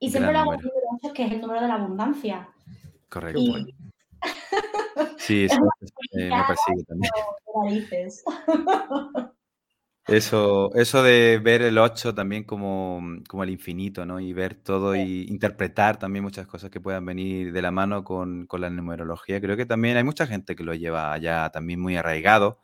[0.00, 2.48] Y siempre lo hago el número 8, que es el número de la abundancia.
[3.08, 3.40] Correcto.
[5.18, 5.58] Sí, eso
[6.12, 7.10] me persigue también.
[10.06, 14.20] Eso, eso de ver el 8 también como, como el infinito, ¿no?
[14.20, 18.46] Y ver todo y interpretar también muchas cosas que puedan venir de la mano con,
[18.46, 19.40] con la numerología.
[19.40, 22.60] Creo que también hay mucha gente que lo lleva ya también muy arraigado.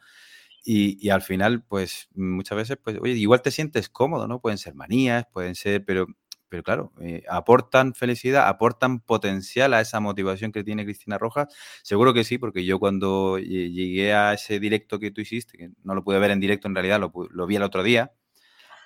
[0.64, 4.40] Y, y, al final, pues muchas veces, pues, oye, igual te sientes cómodo, ¿no?
[4.40, 6.06] Pueden ser manías, pueden ser, pero
[6.50, 11.46] pero claro, eh, aportan felicidad, aportan potencial a esa motivación que tiene Cristina Rojas.
[11.82, 15.94] Seguro que sí, porque yo cuando llegué a ese directo que tú hiciste, que no
[15.94, 18.12] lo pude ver en directo en realidad, lo, vi el otro día,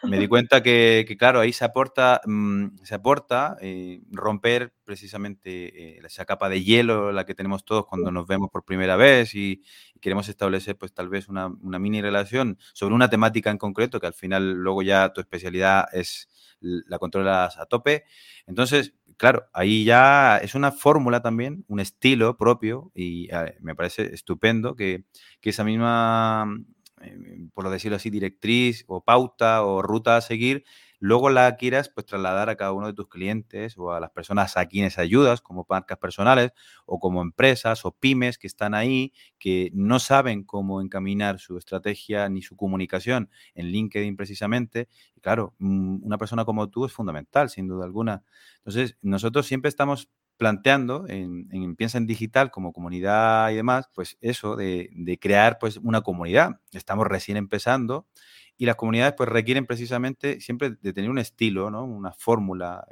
[0.08, 6.00] me di cuenta que, claro, ahí se aporta, mm, se aporta eh, romper precisamente eh,
[6.04, 9.62] esa capa de hielo, la que tenemos todos cuando nos vemos por primera vez y,
[10.00, 14.12] queremos establecer pues tal vez una, mini relación sobre una temática en concreto, que al
[14.12, 16.28] final luego ya tu especialidad es
[16.60, 18.04] la controlas a tope.
[18.46, 24.14] Entonces, claro, ahí ya es una fórmula también, un estilo propio y eh, me parece
[24.14, 25.04] estupendo que,
[25.42, 26.46] esa misma,
[27.54, 30.64] por decirlo así, directriz o pauta o ruta a seguir
[31.04, 34.56] luego la quieras pues trasladar a cada uno de tus clientes o a las personas
[34.56, 36.52] a quienes ayudas, como marcas personales
[36.86, 42.30] o como empresas o pymes que están ahí, que no saben cómo encaminar su estrategia
[42.30, 44.88] ni su comunicación en LinkedIn precisamente.
[45.14, 48.22] Y claro, mm, una persona como tú es fundamental, sin duda alguna.
[48.58, 54.56] Entonces, nosotros siempre estamos planteando en, Piensa en Digital como comunidad y demás, pues eso
[54.56, 56.60] de, de crear pues una comunidad.
[56.72, 58.06] Estamos recién empezando
[58.56, 61.84] y las comunidades pues requieren precisamente siempre de tener un estilo, ¿no?
[61.84, 62.86] Una fórmula.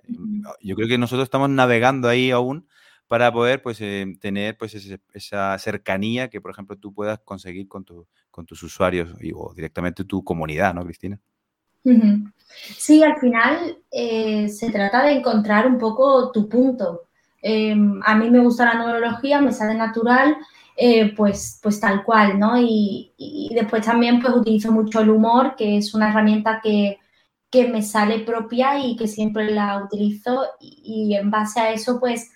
[0.60, 2.66] Yo creo que nosotros estamos navegando ahí aún
[3.06, 4.74] para poder pues eh, tener pues
[5.12, 7.84] esa cercanía que por ejemplo tú puedas conseguir con,
[8.30, 11.20] con tus usuarios o directamente tu comunidad, ¿no, Cristina?
[12.78, 17.08] Sí, al final eh, se trata de encontrar un poco tu punto.
[17.42, 20.36] Em, a mí me gusta la numerología, me sale natural,
[20.76, 22.56] eh, pues, pues tal cual, ¿no?
[22.58, 23.12] Y,
[23.54, 26.98] después también pues utilizo mucho el humor, que es una herramienta que,
[27.70, 32.30] me sale propia y que siempre la utilizo y, en base a eso pues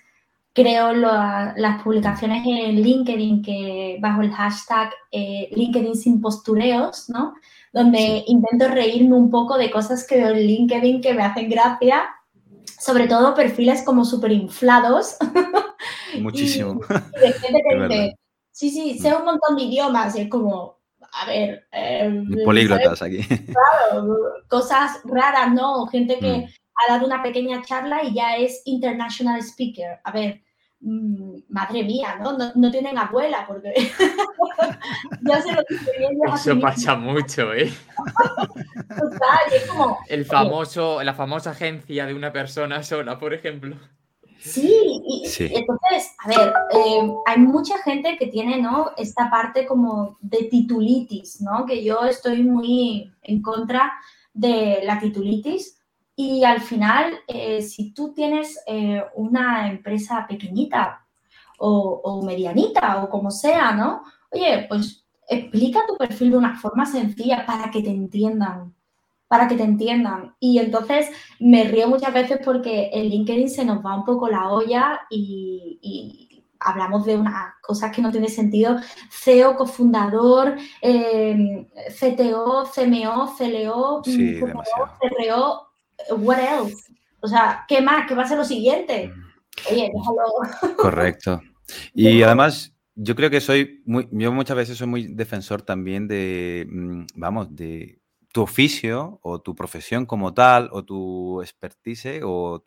[0.53, 7.35] creo las publicaciones en LinkedIn que bajo el hashtag eh, LinkedIn sin postureos, ¿no?
[7.73, 12.05] Donde intento reírme un poco de cosas que veo en LinkedIn que me hacen gracia,
[12.79, 15.17] sobre todo perfiles como súper inflados.
[16.21, 16.81] Muchísimo.
[17.21, 18.17] de gente que dice,
[18.57, 20.79] Sí, sí, sé un montón de idiomas y es como,
[21.13, 21.69] a ver...
[21.73, 23.19] Eh, Políglotas aquí.
[23.53, 24.17] Claro,
[24.49, 25.87] cosas raras, ¿no?
[25.89, 26.45] Gente que mm.
[26.45, 30.01] ha dado una pequeña charla y ya es international speaker.
[30.05, 30.46] A ver, mm,
[30.87, 32.37] madre mía, ¿no?
[32.55, 32.71] ¿no?
[32.71, 33.75] tienen abuela porque
[35.23, 35.63] ya se lo
[36.35, 37.73] Eso pasa mucho, ¿eh?
[39.53, 43.77] es como, El famoso, la famosa agencia de una persona sola, por ejemplo.
[44.39, 48.93] Sí, y, entonces, a ver, eh, hay mucha gente que tiene, ¿no?
[48.97, 51.67] Esta parte como de titulitis, ¿no?
[51.67, 53.93] Que yo estoy muy en contra
[54.33, 55.76] de la titulitis
[56.17, 61.07] y al final, eh, si tú tienes eh, una empresa pequeñita
[61.59, 64.03] o, o medianita o como sea, ¿no?
[64.31, 68.75] Oye, pues explica tu perfil de una forma sencilla para que te entiendan,
[69.29, 70.35] para que te entiendan.
[70.41, 74.49] Y entonces me río muchas veces porque en LinkedIn se nos va un poco la
[74.49, 76.23] olla y,
[76.59, 78.77] hablamos de unas cosas que no tienen sentido.
[79.11, 85.66] CEO, cofundador, em, CTO, CMO, CLO, sí, CRO,
[86.11, 86.93] what else?
[87.21, 88.07] O sea, ¿qué más?
[88.07, 89.13] ¿Qué va a ser lo siguiente?
[89.71, 90.77] Oye, déjalo.
[90.77, 91.41] Correcto.
[91.95, 96.67] Y además, yo creo que soy muy, yo muchas veces soy muy defensor también de,
[96.69, 98.01] mm, vamos, de
[98.33, 102.65] tu oficio o tu profesión como tal o tu expertise o,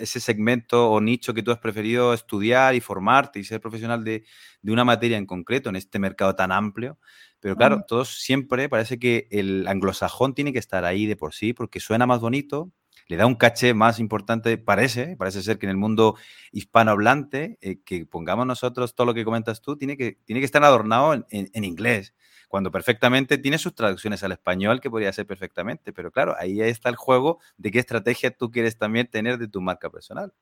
[0.00, 4.24] ese segmento o nicho que tú has preferido estudiar y formarte y ser profesional de,
[4.62, 6.98] una materia en concreto en este mercado tan amplio.
[7.40, 11.52] Pero claro, todos siempre parece que el anglosajón tiene que estar ahí de por sí
[11.52, 12.72] porque suena más bonito,
[13.08, 16.16] le da un caché más importante, parece, parece ser que en el mundo
[16.50, 20.64] hispanohablante, eh, que pongamos nosotros todo lo que comentas tú, tiene que, tiene que estar
[20.64, 22.14] adornado en inglés
[22.56, 26.88] cuando perfectamente tiene sus traducciones al español que podría ser perfectamente, pero claro, ahí está
[26.88, 30.32] el juego de qué estrategia tú quieres también tener de tu marca personal.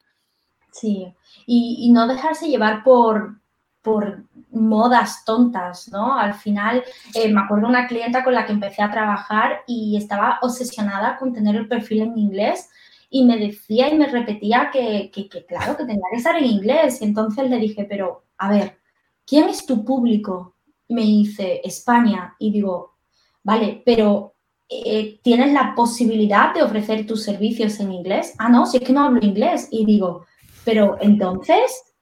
[0.70, 1.12] Sí,
[1.44, 3.40] y, no dejarse llevar por,
[3.83, 4.22] por
[4.53, 6.16] modas tontas, ¿no?
[6.16, 10.38] Al final, eh, me acuerdo una clienta con la que empecé a trabajar y estaba
[10.40, 12.68] obsesionada con tener el perfil en inglés
[13.11, 16.44] y me decía y me repetía que, que, que, claro, que tenía que estar en
[16.44, 17.03] inglés.
[17.03, 18.79] Y entonces le dije, pero, a ver,
[19.27, 20.54] ¿quién es tu público?
[20.94, 22.94] Me dice España y digo,
[23.42, 24.35] vale, pero
[24.68, 28.34] eh, ¿tienes la posibilidad de ofrecer tus servicios en inglés?
[28.38, 29.68] Ah, no, si es que no hablo inglés.
[29.70, 30.26] Y digo,
[30.64, 31.95] pero entonces,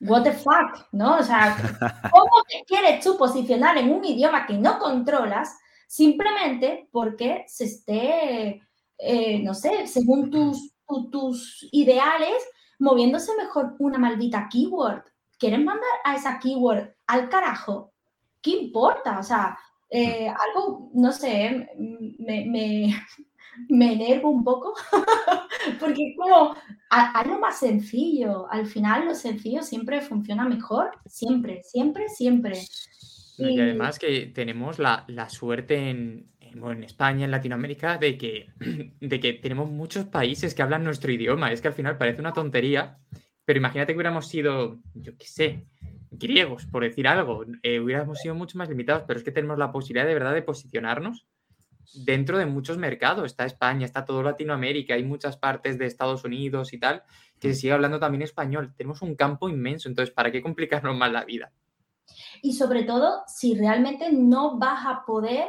[0.00, 1.18] what the fuck, ¿no?
[1.18, 1.56] O sea,
[2.12, 8.62] ¿cómo te quieres tú posicionar en un idioma que no controlas simplemente porque se esté,
[8.98, 10.74] eh, no sé, según tus,
[11.10, 12.42] tus ideales,
[12.78, 15.04] moviéndose mejor una maldita keyword?
[15.38, 17.92] ¿Quieren mandar a esa keyword al carajo?
[18.42, 19.18] ¿Qué importa?
[19.18, 19.58] O sea,
[19.90, 21.68] eh, algo, no sé,
[22.18, 22.94] me, me,
[23.68, 24.74] me enervo un poco,
[25.80, 26.54] porque como
[26.90, 32.58] algo más sencillo, al final lo sencillo siempre funciona mejor, siempre, siempre, siempre.
[33.38, 38.48] Y, además que tenemos la, suerte en, en, España, en Latinoamérica, de que,
[39.00, 41.52] de que tenemos muchos países que hablan nuestro idioma.
[41.52, 42.98] Es que al final parece una tontería,
[43.44, 45.66] pero imagínate que hubiéramos sido, yo qué sé,
[46.10, 49.72] griegos, por decir algo, eh, hubiéramos sido mucho más limitados, pero es que tenemos la
[49.72, 51.26] posibilidad de verdad de posicionarnos
[51.94, 53.24] dentro de muchos mercados.
[53.24, 57.02] Está España, está todo Latinoamérica, hay muchas partes de Estados Unidos y tal,
[57.38, 58.74] que se sigue hablando también español.
[58.76, 61.52] Tenemos un campo inmenso, entonces, ¿para qué complicarnos más la vida?
[62.42, 65.48] Y sobre todo, si realmente no vas a poder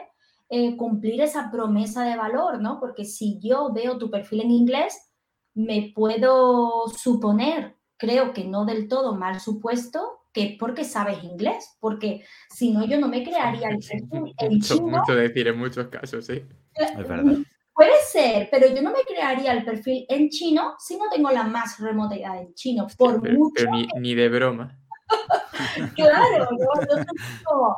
[0.49, 2.80] eh, cumplir esa promesa de valor, ¿no?
[2.80, 5.12] Porque si yo veo tu perfil en inglés,
[5.53, 11.77] me puedo suponer, creo que no del todo mal supuesto, que es porque sabes inglés,
[11.79, 14.88] porque si no yo no me crearía el perfil en mucho, chino.
[14.88, 16.43] Mucho decir en muchos casos, sí.
[16.75, 17.38] Es verdad.
[17.73, 21.43] Puede ser, pero yo no me crearía el perfil en chino si no tengo la
[21.43, 23.53] más remota idea del chino, por mucho.
[23.55, 24.77] Pero ni, de broma.
[25.95, 27.75] claro, yo,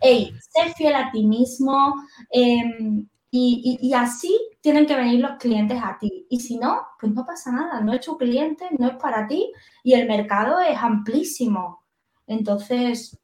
[0.00, 1.94] hey, sé fiel a ti mismo
[2.30, 6.26] em, y, y, así tienen que venir los clientes a ti.
[6.30, 9.52] Y si no, pues no pasa nada, no es tu cliente, no es para ti
[9.82, 11.83] y el mercado es amplísimo.
[12.26, 13.18] Entonces,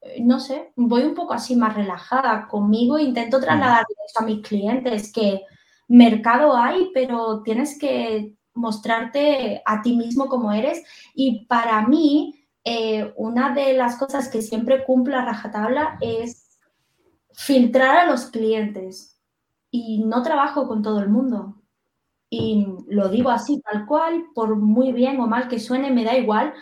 [0.00, 4.46] eh, no sé, voy un poco así más relajada conmigo, intento trasladar eso a mis
[4.46, 5.42] clientes, que
[5.88, 10.82] mercado hay, pero tienes que mostrarte a ti mismo como eres.
[11.14, 16.58] Y para mí, eh, una de las cosas que siempre cumplo a rajatabla es
[17.32, 19.20] filtrar a los clientes.
[19.70, 21.62] Y no trabajo con todo el mundo.
[22.30, 26.16] Y lo digo así, tal cual, por muy bien o mal que suene, me da
[26.16, 26.54] igual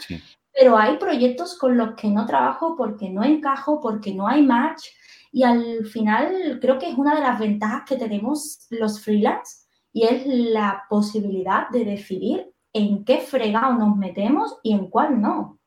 [0.54, 4.86] pero hay proyectos con los que no trabajo porque no encajo, porque no hay match
[5.32, 10.04] y al final creo que es una de las ventajas que tenemos los freelance y
[10.04, 15.58] es la posibilidad de decidir en qué fregado nos metemos y en cuál no.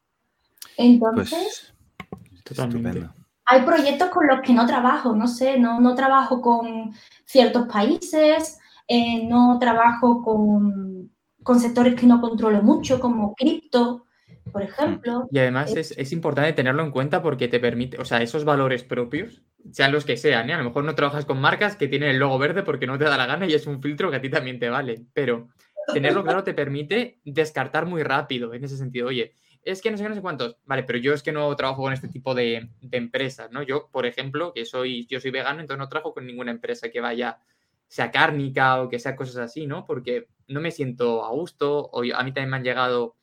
[0.78, 1.74] Entonces,
[2.46, 2.60] pues,
[3.46, 6.94] hay proyectos con los que no trabajo, no sé, no, no trabajo con
[7.26, 11.12] ciertos países, eh, no trabajo con,
[11.44, 14.07] con sectores que no controlo mucho, como cripto,
[14.58, 15.28] por ejemplo.
[15.32, 18.84] Y además es, es, importante tenerlo en cuenta porque te permite, o sea, esos valores
[18.84, 20.54] propios, sean los que sean, ¿eh?
[20.54, 23.06] a lo mejor no trabajas con marcas que tienen el logo verde porque no te
[23.06, 25.50] da la gana y es un filtro que a ti también te vale, pero
[25.94, 29.08] tenerlo claro te permite descartar muy rápido en ese sentido.
[29.08, 29.34] Oye,
[29.64, 30.58] es que no sé qué, no sé cuántos.
[30.66, 33.62] Vale, pero yo es que no trabajo con este tipo de, de, empresas, ¿no?
[33.64, 37.02] Yo, por ejemplo, que soy, yo soy vegano, entonces no trabajo con ninguna empresa que
[37.02, 37.40] vaya,
[37.88, 39.86] sea cárnica o que sea cosas así, ¿no?
[39.86, 41.90] Porque no me siento a gusto.
[41.92, 43.16] O a mí también me han llegado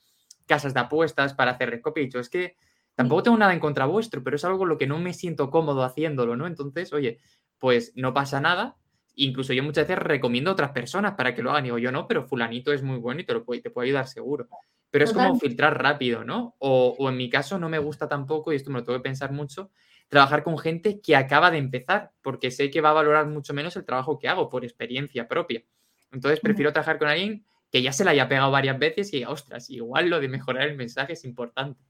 [0.47, 2.21] casas de apuestas para hacer recopio.
[2.21, 2.57] es que
[2.95, 5.51] tampoco tengo nada en contra vuestro, pero es algo con lo que no me siento
[5.51, 6.47] cómodo haciéndolo, ¿no?
[6.47, 7.19] Entonces, oye,
[7.59, 8.77] pues no pasa nada.
[9.17, 11.65] Incluso yo muchas veces recomiendo a otras personas para que lo hagan.
[11.65, 14.07] Digo, yo no, pero fulanito es muy bueno y te, lo puede, te puede ayudar
[14.07, 14.49] seguro.
[14.91, 16.55] Pero es como filtrar rápido, ¿no?
[16.59, 19.03] O, o en mi caso no me gusta tampoco, y esto me lo tengo que
[19.03, 19.71] pensar mucho,
[20.09, 23.75] trabajar con gente que acaba de empezar, porque sé que va a valorar mucho menos
[23.77, 25.65] el trabajo que hago por experiencia propia.
[26.13, 27.45] Entonces prefiero trabajar con alguien
[27.75, 30.77] que ya se la haya pegado varias veces y, ostras, igual lo de mejorar el
[30.77, 31.81] mensaje es importante.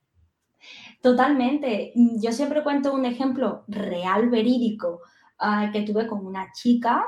[1.02, 1.92] Totalmente.
[1.94, 5.02] Yo siempre cuento un ejemplo real, verídico,
[5.38, 7.04] ah, que tuve con una chica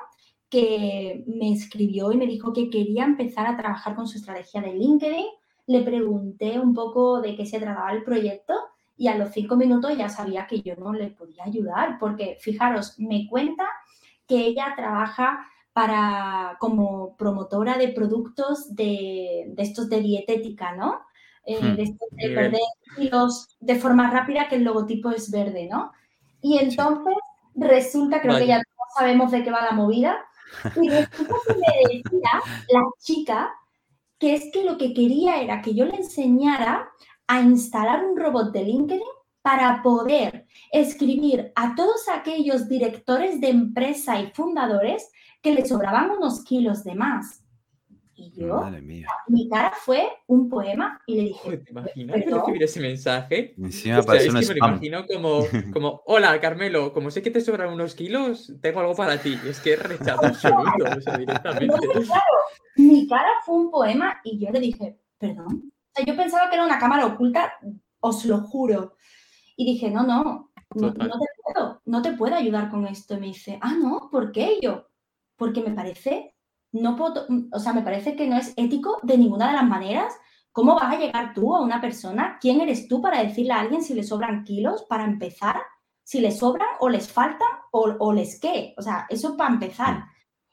[0.51, 4.75] que me escribió y me dijo que quería empezar a trabajar con su estrategia de
[4.75, 5.25] LinkedIn.
[5.69, 8.53] Le pregunté un poco de qué se trataba el proyecto
[8.99, 12.99] y a los cinco minutos ya sabía que yo no le podía ayudar, porque fijaros,
[12.99, 13.65] me cuenta
[14.29, 15.47] que ella trabaja
[15.77, 21.03] para, como promotora de productos de, estos de dietética, ¿no?
[21.45, 22.61] Eh, hmm, de estos de perder
[22.97, 25.93] kilos de forma rápida, que el logotipo es verde, ¿no?
[26.41, 27.13] Y entonces
[27.55, 30.17] resulta, creo que ya todos sabemos de qué va la movida,
[30.81, 32.31] y resulta que me decía
[32.71, 33.53] la chica
[34.19, 36.89] que es que lo que quería era que yo le enseñara
[37.27, 39.03] a instalar un robot de LinkedIn
[39.43, 45.11] para poder escribir a todos aquellos directores de empresa y fundadores
[45.43, 47.43] que le sobraban unos kilos de más.
[48.19, 48.65] Y yo,
[49.29, 51.59] mi cara fue un poema y le dije.
[51.59, 53.55] ¿Te imaginas recibir ese mensaje?
[53.59, 57.43] Encima o es que me lo imagino como, como, hola Carmelo, como sé que te
[57.43, 59.39] sobran unos kilos, tengo algo para ti.
[59.47, 61.77] Es que es rechazo absoluto, o sea, directamente.
[61.77, 62.39] claro,
[62.77, 65.71] mi cara fue un poema y yo le dije, perdón.
[65.75, 67.53] O sea, yo pensaba que era una cámara oculta
[68.01, 68.97] os lo juro.
[69.57, 71.07] Y dije, no, no, no, te
[71.43, 73.15] puedo, no te puedo ayudar con esto.
[73.15, 74.87] Y me dice, ah, no, ¿por qué yo?
[75.37, 76.35] Porque me parece,
[76.73, 80.15] no puedo, o sea, me parece que no es ético de ninguna de las maneras.
[80.53, 82.39] ¿Cómo vas a llegar tú a una persona?
[82.41, 85.57] ¿Quién eres tú para decirle a alguien si le sobran kilos para empezar?
[86.03, 88.75] Si le sobran o les faltan o, o les qué.
[88.79, 90.05] O sea, eso para empezar.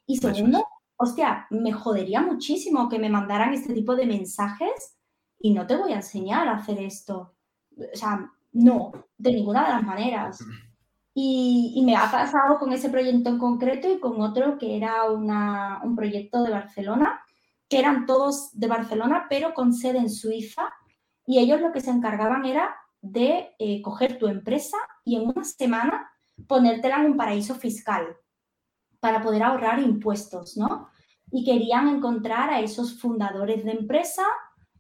[0.05, 0.65] Y segundo,
[0.97, 4.97] hostia, me jodería muchísimo que me mandaran este tipo de mensajes
[5.39, 7.35] y no te voy a enseñar a hacer esto.
[7.77, 10.39] O sea, no, de ninguna de las maneras.
[11.15, 15.95] Y, me ha pasado con ese proyecto en concreto y con otro que era un
[15.95, 17.21] proyecto de Barcelona,
[17.69, 20.73] que eran todos de Barcelona, pero con sede en Suiza.
[21.25, 25.43] Y ellos lo que se encargaban era de eh, coger tu empresa y en una
[25.43, 26.09] semana
[26.47, 28.17] ponértela en un paraíso fiscal
[28.99, 30.87] para poder ahorrar impuestos, ¿no?
[31.29, 34.23] Y querían encontrar a esos fundadores de empresa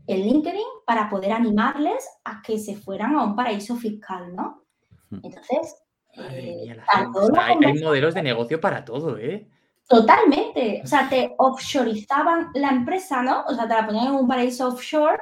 [0.07, 4.63] en LinkedIn para poder animarles a que se fueran a un paraíso fiscal, ¿no?
[5.11, 5.82] Entonces,
[6.15, 9.47] eh, hay, modelos de negocio para todo, ¿eh?
[9.87, 10.81] Totalmente.
[10.83, 13.43] O sea, te offshoreizaban la empresa, ¿no?
[13.45, 15.19] O sea, te la ponían en un paraíso offshore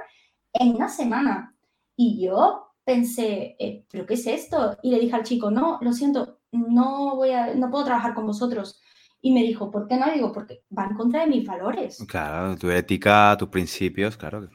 [0.54, 1.56] en una semana.
[1.96, 4.78] Y yo pensé, eh, ¿pero qué es esto?
[4.84, 8.26] Y le dije al chico, no, lo siento, no voy a, no puedo trabajar con
[8.26, 8.80] vosotros.
[9.22, 10.12] Y me dijo, ¿por qué no?
[10.12, 12.04] digo, porque va en contra de mis valores.
[12.08, 14.50] Claro, tu ética, tus principios, claro.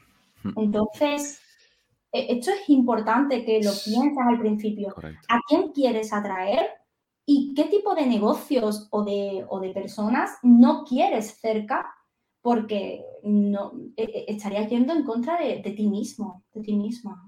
[0.55, 1.41] Entonces,
[2.11, 4.93] esto es importante que lo pienses al principio.
[5.29, 6.69] ¿A quién quieres atraer?
[7.25, 11.93] ¿Y qué tipo de negocios o de, o de personas no quieres cerca?
[12.41, 17.26] Porque no, e, e, estarías yendo en contra de, de ti mismo, de ti mismo.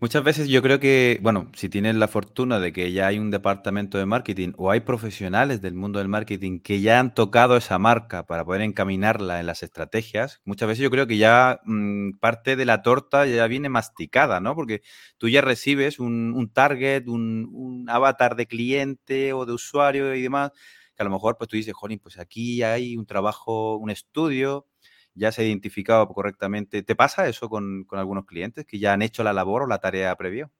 [0.00, 3.30] Muchas veces yo creo que, bueno, si tienes la fortuna de que ya hay un
[3.30, 7.78] departamento de marketing o hay profesionales del mundo del marketing que ya han tocado esa
[7.78, 12.56] marca para poder encaminarla en las estrategias, muchas veces yo creo que ya mm, parte
[12.56, 14.54] de la torta ya viene masticada, ¿no?
[14.54, 14.82] Porque
[15.18, 20.52] tú ya recibes un, target, un, un, avatar de cliente o de usuario y demás,
[20.96, 24.69] que a lo mejor pues tú dices, Jolín, pues aquí hay un trabajo, un estudio
[25.14, 26.82] ya se ha identificado correctamente.
[26.82, 30.14] ¿Te pasa eso con, algunos clientes que ya han hecho la labor o la tarea
[30.16, 30.50] previa?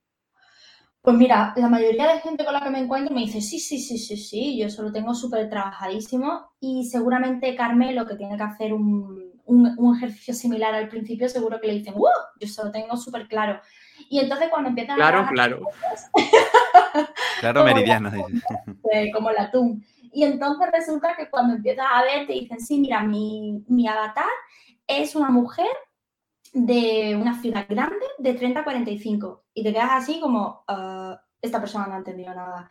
[1.03, 3.78] Pues mira, la mayoría de gente con la que me encuentro me dice, sí, sí,
[3.78, 8.42] sí, sí, sí, yo eso lo tengo súper trabajadísimo y seguramente Carmelo, que tiene que
[8.42, 9.30] hacer un,
[9.96, 12.07] ejercicio similar al principio, seguro que le dicen, ¡uh!
[12.38, 13.61] Yo eso lo tengo súper claro.
[14.11, 15.28] Y entonces cuando empiezan claro, a...
[15.28, 15.61] Claro,
[16.92, 17.09] claro.
[17.40, 18.11] claro, meridiano.
[19.14, 19.84] como el atún.
[20.12, 24.24] Y entonces resulta que cuando empiezas a ver, te dicen, sí, mira, mi, avatar
[24.86, 25.70] es una mujer
[26.52, 29.44] de una ciudad grande de 30 a 45.
[29.54, 32.70] Y te quedas así como, ah, esta persona no ha entendido nada.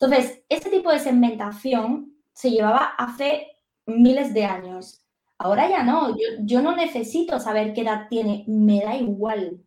[0.00, 3.46] Entonces, este tipo de segmentación se llevaba hace
[3.86, 5.04] miles de años.
[5.38, 9.60] Ahora ya no, yo, no necesito saber qué edad tiene, me da igual.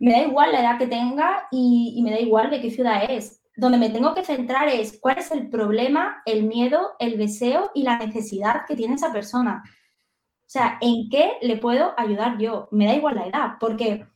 [0.00, 3.43] Me da igual la edad que tenga y me da igual de qué ciudad es
[3.56, 7.82] donde me tengo que centrar es cuál es el problema, el miedo, el deseo y
[7.82, 9.62] la necesidad que tiene esa persona.
[9.64, 12.68] O sea, ¿en qué le puedo ayudar yo?
[12.72, 14.06] Me da igual la edad, porque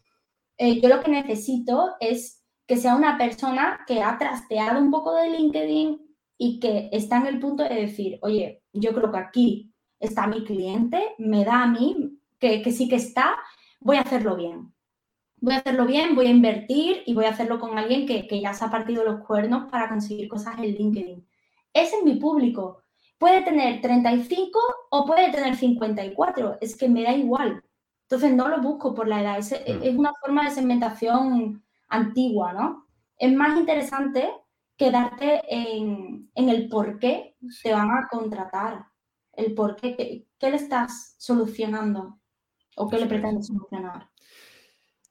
[0.56, 5.14] eh, yo lo que necesito es que sea una persona que ha trasteado un poco
[5.14, 6.00] de LinkedIn
[6.36, 10.44] y que está en el punto de decir, oye, yo creo que aquí está mi
[10.44, 13.36] cliente, me da a mí que, que sí que está,
[13.80, 14.72] voy a hacerlo bien
[15.40, 18.54] voy a hacerlo bien, voy a invertir y voy a hacerlo con alguien que, ya
[18.54, 21.26] se ha partido los cuernos para conseguir cosas en LinkedIn.
[21.72, 22.82] Ese es mi público.
[23.18, 24.58] Puede tener 35
[24.90, 27.62] o puede tener 54, es que me da igual.
[28.02, 32.86] Entonces no lo busco por la edad, es, es una forma de segmentación antigua, ¿no?
[33.18, 34.30] Es más interesante
[34.76, 38.86] quedarte en, en el por qué te van a contratar,
[39.34, 42.18] el por qué, qué, qué le estás solucionando
[42.76, 44.08] o qué le pretendes solucionar.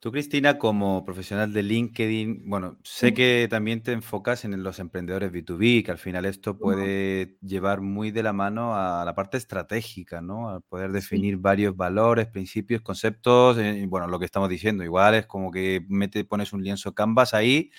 [0.08, 5.34] Tú, Cristina, como profesional de LinkedIn, bueno, sé que también te enfocas en los emprendedores
[5.34, 10.22] B2B, que al final esto puede llevar muy de la mano a la parte estratégica,
[10.22, 10.50] ¿no?
[10.50, 15.14] A poder definir varios valores, principios, conceptos, eh, y bueno, lo que estamos diciendo, igual
[15.16, 17.70] es como que mete, pones un lienzo Canvas ahí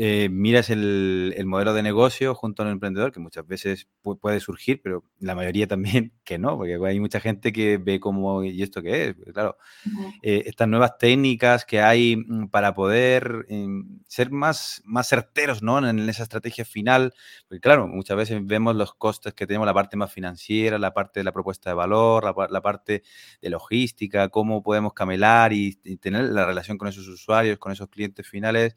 [0.00, 3.88] eh, miras el, modelo de negocio junto a un emprendedor, que muchas veces
[4.20, 8.44] puede surgir, pero la mayoría también que no, porque hay mucha gente que ve cómo
[8.44, 9.16] y esto qué es.
[9.34, 9.56] Claro,
[10.22, 15.84] eh, estas nuevas técnicas que hay mm, para poder em, ser más, más certeros ¿no?
[15.84, 17.12] en esa estrategia final,
[17.48, 21.18] porque claro, muchas veces vemos los costes que tenemos, la parte más financiera, la parte
[21.18, 23.02] de la propuesta de valor, la, parte
[23.42, 28.28] de logística, cómo podemos camelar y tener la relación con esos usuarios, con esos clientes
[28.28, 28.76] finales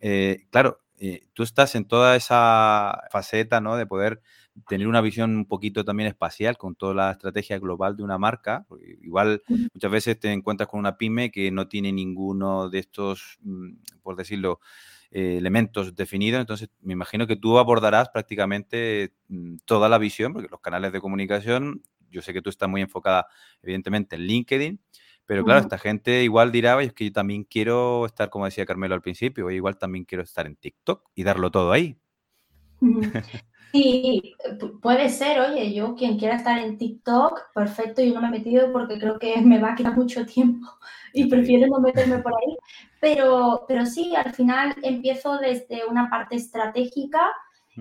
[0.00, 3.76] eh, claro, eh, tú estás en toda esa faceta, ¿no?
[3.76, 4.20] De poder
[4.68, 8.66] tener una visión un poquito también espacial con toda la estrategia global de una marca.
[9.02, 9.42] Igual
[9.72, 13.70] muchas veces te encuentras con una pyme que no tiene ninguno de estos, mm,
[14.02, 14.60] por decirlo,
[15.10, 16.40] eh, elementos definidos.
[16.40, 21.00] Entonces, me imagino que tú abordarás prácticamente mm, toda la visión, porque los canales de
[21.00, 23.26] comunicación, yo sé que tú estás muy enfocada,
[23.62, 24.80] evidentemente, en LinkedIn,
[25.26, 28.94] pero claro, esta gente igual dirá, es que yo también quiero estar, como decía Carmelo
[28.94, 31.96] al principio, igual también quiero estar en TikTok y darlo todo ahí.
[33.72, 34.34] Sí,
[34.82, 38.72] puede ser, oye, yo quien quiera estar en TikTok, perfecto, yo no me he metido
[38.72, 40.68] porque creo que me va a quitar mucho tiempo
[41.14, 42.56] y prefiero no meterme por ahí.
[43.00, 47.30] Pero, pero sí, al final empiezo desde una parte estratégica,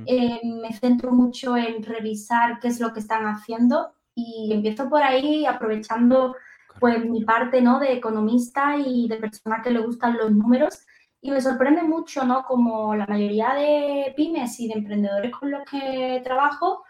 [0.06, 5.02] eh, me centro mucho en revisar qué es lo que están haciendo y empiezo por
[5.02, 6.36] ahí aprovechando
[6.80, 7.80] pues mi parte, ¿no?
[7.80, 10.86] De economista y de persona que le gustan los números.
[11.21, 12.43] Y me sorprende mucho, ¿no?
[12.43, 16.84] Como la mayoría de pymes y de emprendedores con los que trabajo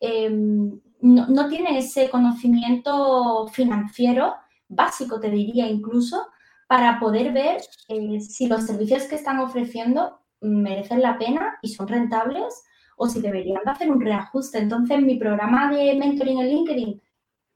[0.00, 4.34] em, no, no, tienen ese conocimiento financiero,
[4.68, 6.26] básico te diría incluso,
[6.68, 11.88] para poder ver eh, si los servicios que están ofreciendo merecen la pena y son
[11.88, 12.62] rentables
[12.96, 14.58] o si deberían de hacer un reajuste.
[14.58, 17.02] Entonces, mi programa de mentoring en LinkedIn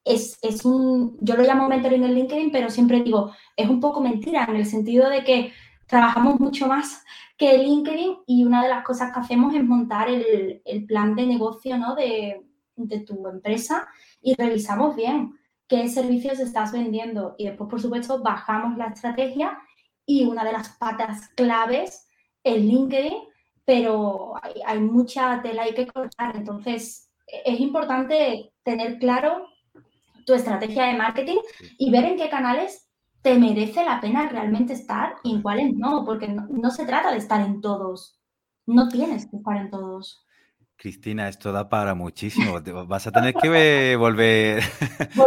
[0.05, 4.01] es, es, un, yo lo llamo mentoring en LinkedIn, pero siempre digo, es un poco
[4.01, 5.53] mentira en el sentido de que
[5.87, 7.05] trabajamos mucho más
[7.37, 11.27] que LinkedIn y una de las cosas que hacemos es montar el, el plan de
[11.27, 11.95] negocio ¿no?
[11.95, 12.47] de,
[12.77, 13.89] de, tu empresa
[14.21, 19.59] y revisamos bien qué servicios estás vendiendo y después, por supuesto, bajamos la estrategia
[20.07, 22.07] y una de las patas claves
[22.43, 23.15] es LinkedIn,
[23.65, 26.37] pero hay, hay mucha tela que cortar.
[26.37, 29.49] Entonces, es importante tener claro
[30.25, 31.39] tu estrategia de marketing
[31.79, 32.85] y ver en qué canales
[33.25, 37.17] te merece la pena realmente estar y en cuáles no, porque no, se trata de
[37.17, 38.21] estar en todos,
[38.67, 40.27] no tienes que estar en todos.
[40.77, 42.61] Cristina, esto da para muchísimo.
[42.87, 44.63] Vas a tener que volver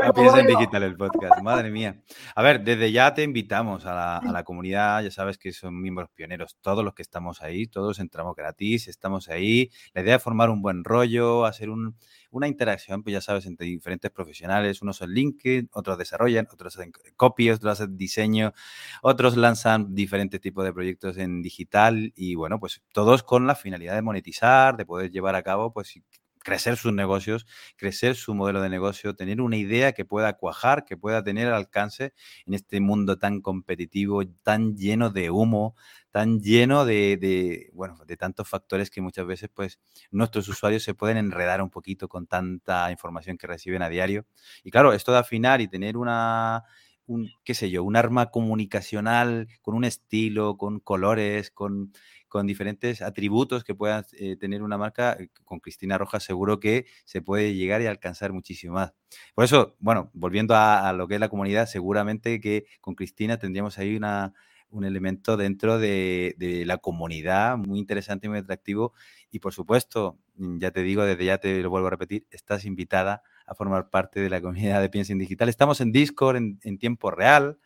[0.03, 1.41] a Piensa en Digital el podcast.
[1.41, 2.03] Madre mía.
[2.35, 5.01] A ver, desde ya te invitamos a la, a la, comunidad.
[5.01, 6.57] Ya sabes que son miembros pioneros.
[6.61, 9.71] Todos los que estamos ahí, todos entramos gratis, estamos ahí.
[9.93, 11.95] La idea es formar un buen rollo, hacer un,
[12.37, 14.81] una interacción, pues ya sabes, entre diferentes profesionales.
[14.81, 18.53] Unos son LinkedIn, otros desarrollan, otros hacen copy, otros hacen diseño,
[19.01, 23.95] otros lanzan diferentes tipos de proyectos en digital y bueno, pues todos con la finalidad
[23.95, 25.99] de monetizar, de poder llevar a cabo pues
[26.47, 30.95] crecer sus negocios, crecer su modelo de negocio, tener una idea que pueda cuajar, que
[30.95, 32.13] pueda tener alcance
[32.45, 35.75] en este mundo tan competitivo, tan lleno de humo,
[36.17, 41.15] tan lleno de, bueno, de tantos factores que muchas veces pues nuestros usuarios se pueden
[41.15, 44.25] enredar un poquito con tanta información que reciben a diario.
[44.63, 46.63] Y claro, esto de afinar y tener una
[47.05, 51.93] un, qué sé yo, un arma comunicacional con un estilo, con colores, con,
[52.27, 56.87] con diferentes atributos que puedan eh, tener una marca, eh, con Cristina Rojas seguro que
[57.05, 58.95] se puede llegar y alcanzar muchísimo más.
[59.35, 63.77] Por eso, bueno, volviendo a, lo que es la comunidad, seguramente que con Cristina tendríamos
[63.77, 64.33] ahí una,
[64.69, 68.93] un elemento dentro de, de, la comunidad muy interesante y muy atractivo.
[69.31, 73.23] Y por supuesto, ya te digo, desde ya te lo vuelvo a repetir, estás invitada
[73.45, 75.49] a formar parte de la comunidad de Piensa en Digital.
[75.49, 77.57] Estamos en Discord en, tiempo real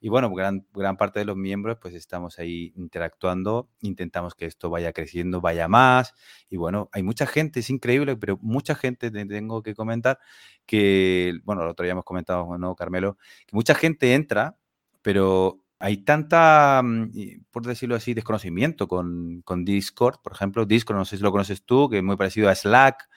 [0.00, 4.70] y bueno, gran, gran parte de los miembros pues estamos ahí interactuando, intentamos que esto
[4.70, 6.14] vaya creciendo, vaya más
[6.48, 10.18] y bueno, hay mucha gente, es increíble, pero mucha gente te tengo que comentar
[10.66, 13.18] que, bueno, lo otro día hemos comentado, ¿no, Carmelo?
[13.46, 14.56] Que mucha gente entra,
[15.02, 17.10] pero hay tanta, mm,
[17.50, 20.66] por decirlo así, desconocimiento con, con, Discord, por ejemplo.
[20.66, 23.08] Discord, no sé si lo conoces tú, que es muy parecido a Slack,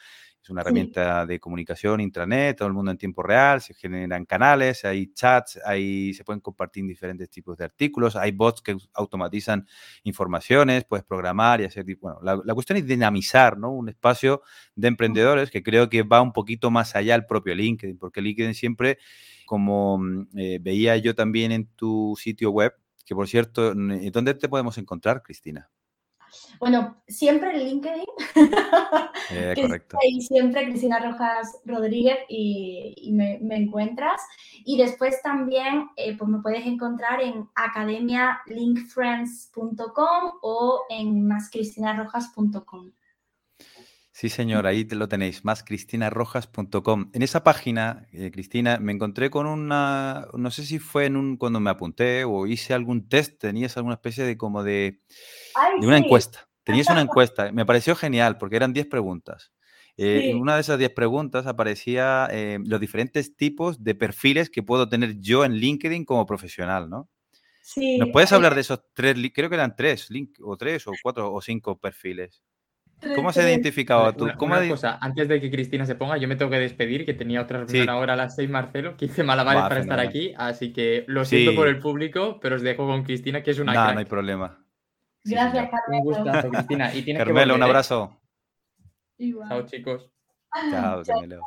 [0.43, 4.83] es una herramienta de comunicación intranet, todo el mundo en tiempo real, se generan canales,
[4.83, 9.65] hay chats, hay, se pueden compartir diferentes tipos de artículos, hay bots que automatizan
[10.03, 11.85] informaciones, puedes programar y hacer...
[12.01, 13.71] Bueno, la, cuestión es dinamizar ¿no?
[13.71, 14.41] un espacio
[14.75, 18.53] de emprendedores que creo que va un poquito más allá del propio LinkedIn, porque LinkedIn
[18.53, 18.97] siempre,
[19.45, 22.73] como mm, eh, veía yo también en tu sitio web,
[23.05, 25.69] que por cierto, ¿dónde te podemos encontrar, Cristina?
[26.59, 28.05] Bueno, siempre en LinkedIn.
[29.31, 29.97] Eh, correcto.
[30.07, 34.21] Y siempre Cristina Rojas Rodríguez y, me, encuentras.
[34.65, 42.91] Y después también eh, pues me puedes encontrar en academialinkfriends.com o en máscristinarrojas.com.
[44.15, 47.09] Sí, señor, ahí te lo tenéis, máscristinarrojas.com.
[47.13, 51.35] En esa página, eh, Cristina, me encontré con una, no sé si fue en un,
[51.35, 55.01] cuando me apunté o hice algún test, tenías alguna especie de como de,
[55.81, 56.47] de una encuesta.
[56.63, 59.51] Tenías una encuesta, me pareció genial porque eran 10 preguntas.
[59.97, 64.61] Eh, en una de esas 10 preguntas aparecía eh, los diferentes tipos de perfiles que
[64.61, 67.09] puedo tener yo en LinkedIn como profesional, ¿no?
[67.63, 67.97] Sí.
[67.97, 69.15] ¿Nos puedes hablar de esos tres?
[69.33, 72.43] Creo que eran tres, link, o tres, o cuatro, o cinco perfiles.
[73.15, 74.27] ¿Cómo se ha identificado tú?
[74.37, 77.13] ¿Cómo una cosa, antes de que Cristina se ponga, yo me tengo que despedir, que
[77.13, 80.73] tenía otra reunión ahora a las seis, Marcelo, que hice malabares para estar aquí, así
[80.73, 83.73] que lo siento por el público, pero os dejo con Cristina, que es una.
[83.73, 84.63] No, no hay problema.
[85.23, 86.03] Gracias, Carmelo.
[86.03, 86.93] Un gustazo, Cristina.
[86.93, 87.65] Y Carmelo, un ¿eh?
[87.65, 88.19] abrazo.
[89.47, 90.09] Chao, chicos.
[90.71, 91.41] Chao, Carmelo.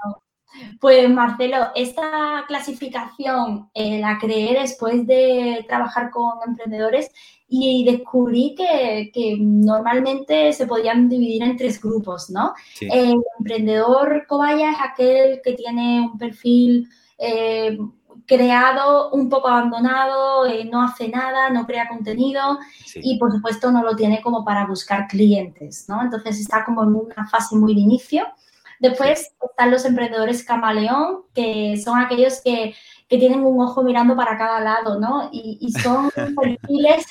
[0.80, 7.10] Pues Marcelo, esta clasificación eh, la creé después de trabajar con emprendedores
[7.48, 12.54] y descubrí que, normalmente se podían dividir en tres grupos, ¿no?
[12.80, 16.88] El emprendedor cobaya es aquel que tiene un perfil
[17.18, 17.78] eh,
[18.26, 22.58] creado, un poco abandonado, eh, no hace nada, no crea contenido
[22.96, 26.02] y por supuesto no lo tiene como para buscar clientes, ¿no?
[26.02, 28.26] Entonces está como en una fase muy de inicio.
[28.80, 32.74] Después están los emprendedores camaleón, que son aquellos que,
[33.08, 35.28] tienen un ojo mirando para cada lado, ¿no?
[35.32, 37.06] Y, y son perfiles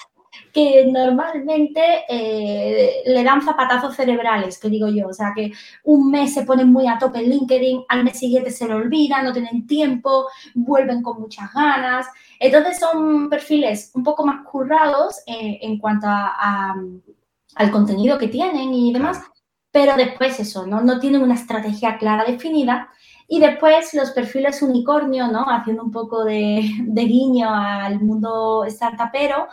[0.55, 5.09] que normalmente eh, le dan zapatazos cerebrales, que digo yo.
[5.09, 5.51] O sea, que
[5.83, 9.25] un mes se ponen muy a tope en LinkedIn, al mes siguiente se lo olvidan,
[9.25, 12.07] no tienen tiempo, vuelven con muchas ganas.
[12.39, 16.73] Entonces son perfiles un poco más currados eh, en cuanto a,
[17.55, 19.19] al contenido que tienen y demás,
[19.71, 20.79] pero después eso, ¿no?
[20.79, 22.87] No tienen una estrategia clara definida.
[23.27, 25.43] Y después los perfiles unicornio, ¿no?
[25.49, 29.49] Haciendo un poco de, de guiño al mundo startupero,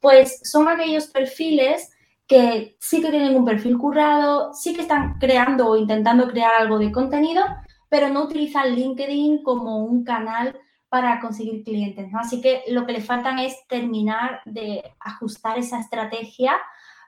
[0.00, 1.90] pues son aquellos perfiles
[2.26, 6.78] que sí que tienen un perfil currado, sí que están creando o intentando crear algo
[6.78, 7.44] de contenido,
[7.88, 12.10] pero no utilizan LinkedIn como un canal para conseguir clientes.
[12.14, 16.52] Así que lo que le faltan es terminar de ajustar esa estrategia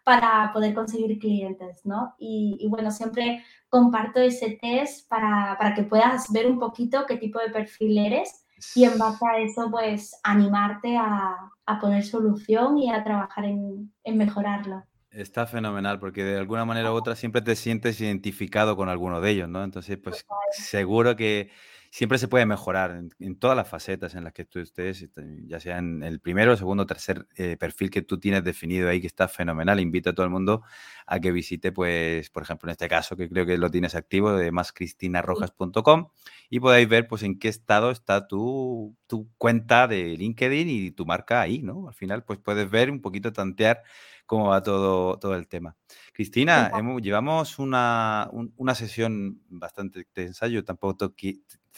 [0.05, 2.15] para poder conseguir clientes, ¿no?
[2.19, 7.39] Y, bueno, siempre comparto ese test para, para, que puedas ver un poquito qué tipo
[7.39, 11.37] de perfil eres y en base a eso, pues animarte a,
[11.67, 14.83] a poner solución y a trabajar en, en, mejorarlo.
[15.11, 19.31] Está fenomenal porque de alguna manera u otra siempre te sientes identificado con alguno de
[19.31, 19.65] ellos, ¿no?
[19.65, 21.51] Entonces, pues seguro que
[21.91, 25.61] siempre se puede mejorar en, todas las facetas en las que tú estés, este, ya
[25.61, 29.29] sea en el primero, segundo, tercer eh, perfil que tú tienes definido ahí, que está
[29.29, 29.81] fenomenal.
[29.81, 30.63] Invito a todo el mundo
[31.07, 34.33] a que visite, pues, por ejemplo, en este caso, que creo que lo tienes activo,
[34.33, 36.09] de máscristinarrojas.com
[36.51, 41.07] y podáis ver, pues, en qué estado está tu, tu cuenta de LinkedIn y tu
[41.07, 41.89] marca ahí, ¿no?
[41.89, 43.83] Al final, pues, puedes ver un poquito, tantear
[44.29, 45.75] cómo va todo, todo el tema.
[46.13, 46.71] Cristina,
[47.01, 50.49] llevamos una, una, sesión bastante extensa.
[50.49, 51.15] Yo tampoco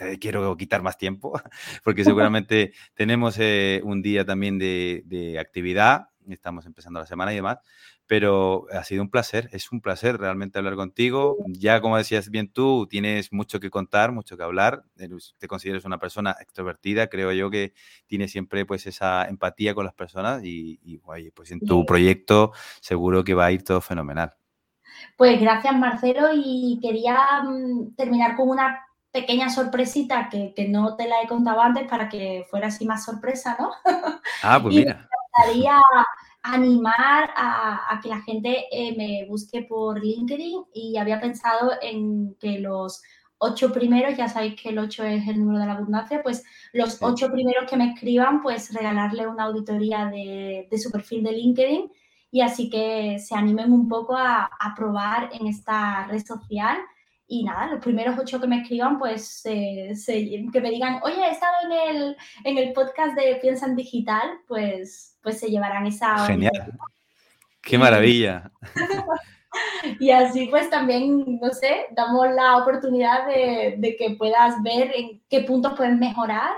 [0.09, 1.33] te quiero quitar más tiempo,
[1.85, 6.09] porque seguramente tenemos eh, un día también de, de, actividad.
[6.29, 7.59] Estamos empezando la semana y demás
[8.11, 11.37] pero ha sido un placer, es un placer realmente hablar contigo.
[11.47, 14.83] Ya como decías bien tú, tienes mucho que contar, mucho que hablar,
[15.39, 17.73] te consideras una persona extrovertida, creo yo que
[18.09, 21.01] tienes siempre pues esa empatía con las personas y,
[21.37, 24.35] pues en tu proyecto seguro que va a ir todo fenomenal.
[25.17, 31.23] Pues gracias Marcelo y quería mm, terminar con una pequeña sorpresita que, no te la
[31.23, 33.71] he contado antes para que fuera así más sorpresa, ¿no?
[34.43, 35.09] Ah, pues mira.
[35.11, 35.79] Me gustaría
[36.43, 42.59] animar a, que la gente eh, me busque por LinkedIn y había pensado en que
[42.59, 43.03] los
[43.39, 46.99] ocho primeros, ya sabéis que el ocho es el número de la abundancia, pues los
[47.03, 51.91] ocho primeros que me escriban, pues regalarle una auditoría de, su perfil de LinkedIn
[52.31, 56.79] y así que se animen un poco a, a probar en esta red social
[57.33, 61.55] y nada, los primeros ocho que me escriban, pues que me digan, oye, he estado
[61.64, 66.26] en el, en el podcast de Piensa en Digital, pues, pues se llevarán esa...
[66.26, 66.72] Genial.
[67.62, 68.51] Qué maravilla.
[70.01, 75.22] y así pues también, no sé, damos la oportunidad de, de, que puedas ver en
[75.28, 76.51] qué puntos puedes mejorar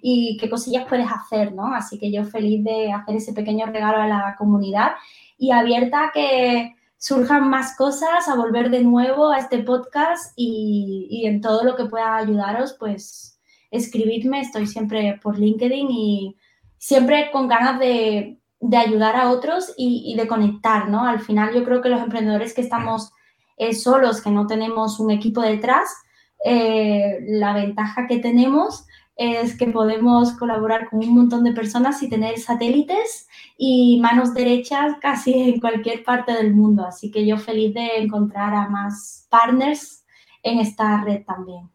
[0.00, 1.74] y qué cosillas puedes hacer, ¿no?
[1.74, 4.92] Así que yo feliz de hacer ese pequeño regalo a la comunidad
[5.38, 11.22] y abierta a que surjan más cosas, a volver de nuevo a este podcast y,
[11.24, 13.40] en todo lo que pueda ayudaros, pues
[13.70, 16.36] escribidme, estoy siempre por LinkedIn y
[16.76, 18.38] siempre con ganas de,
[18.76, 21.06] ayudar a otros y, de conectar, ¿no?
[21.06, 23.12] Al final yo creo que los emprendedores que estamos
[23.56, 25.88] eh, solos, que no tenemos un equipo detrás,
[26.44, 28.84] eh, la ventaja que tenemos
[29.16, 34.94] es que podemos colaborar con un montón de personas y tener satélites y manos derechas
[35.00, 36.86] casi en cualquier parte del mundo.
[36.86, 40.06] Así que yo feliz de encontrar a más partners
[40.42, 41.68] en esta red también.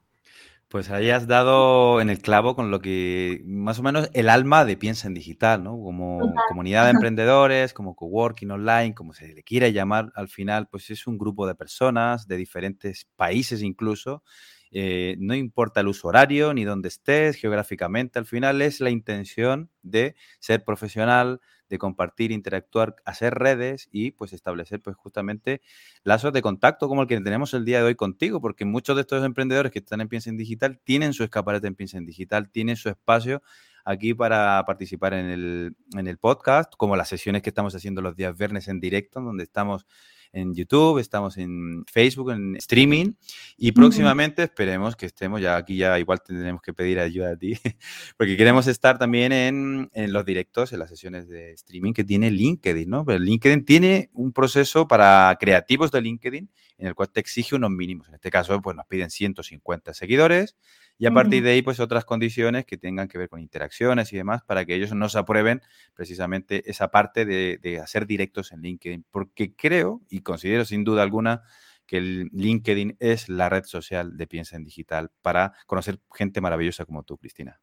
[0.68, 4.66] Pues ahí has dado en el clavo con lo que más o menos el alma
[4.66, 5.80] de Piensa en Digital, ¿no?
[5.80, 10.90] Como comunidad de emprendedores, como coworking online, como se le quiera llamar, al final, pues
[10.90, 14.24] es un grupo de personas de diferentes países incluso
[14.72, 19.70] eh, no importa el uso horario ni dónde estés geográficamente, al final es la intención
[19.84, 21.39] de ser profesional,
[21.70, 25.61] de compartir, interactuar, hacer redes y pues establecer pues justamente
[26.03, 29.01] lazos de contacto como el que tenemos el día de hoy contigo, porque muchos de
[29.01, 32.49] estos emprendedores que están en Piensa en Digital tienen su escaparate en Piensa en Digital,
[32.49, 33.41] tienen su espacio
[33.84, 38.16] aquí para participar en el, en el podcast, como las sesiones que estamos haciendo los
[38.16, 39.86] días viernes en directo, donde estamos
[40.32, 43.14] en YouTube, estamos en Facebook, en streaming
[43.58, 47.54] y próximamente esperemos que estemos, ya aquí ya igual tendremos que pedir ayuda a ti,
[48.18, 52.32] porque queremos estar también en, en, los directos, en las sesiones de streaming que tiene
[52.32, 53.06] LinkedIn, ¿no?
[53.06, 57.72] Pero LinkedIn tiene un proceso para creativos de LinkedIn en el cual te exige unos
[57.72, 58.08] mínimos.
[58.10, 60.56] En este caso, pues nos piden 150 seguidores
[60.98, 64.18] y a partir de ahí, pues otras condiciones que tengan que ver con interacciones y
[64.18, 65.62] demás para que ellos nos aprueben
[65.94, 69.06] precisamente esa parte de, hacer directos en LinkedIn.
[69.12, 71.44] Porque creo y considero sin duda alguna
[71.86, 76.86] que el LinkedIn es la red social de Piensa en Digital para conocer gente maravillosa
[76.86, 77.60] como tú, Cristina.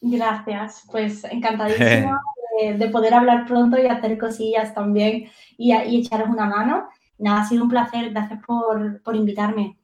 [0.00, 2.20] Gracias, pues encantadísima
[2.78, 6.88] de, poder hablar pronto y hacer cosillas también y, echaros una mano.
[7.18, 9.76] Nada, ha sido un placer, gracias por, por invitarme.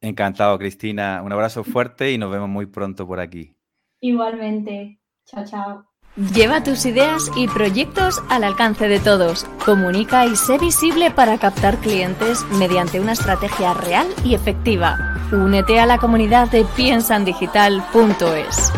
[0.00, 1.22] Encantado, Cristina.
[1.22, 3.54] Un abrazo fuerte y nos vemos muy pronto por aquí.
[4.00, 4.98] Igualmente.
[5.24, 5.86] Chao, chao.
[6.32, 9.46] Lleva tus ideas y proyectos al alcance de todos.
[9.64, 15.16] Comunica y sé visible para captar clientes mediante una estrategia real y efectiva.
[15.32, 18.72] Únete a la comunidad de piensandigital.es.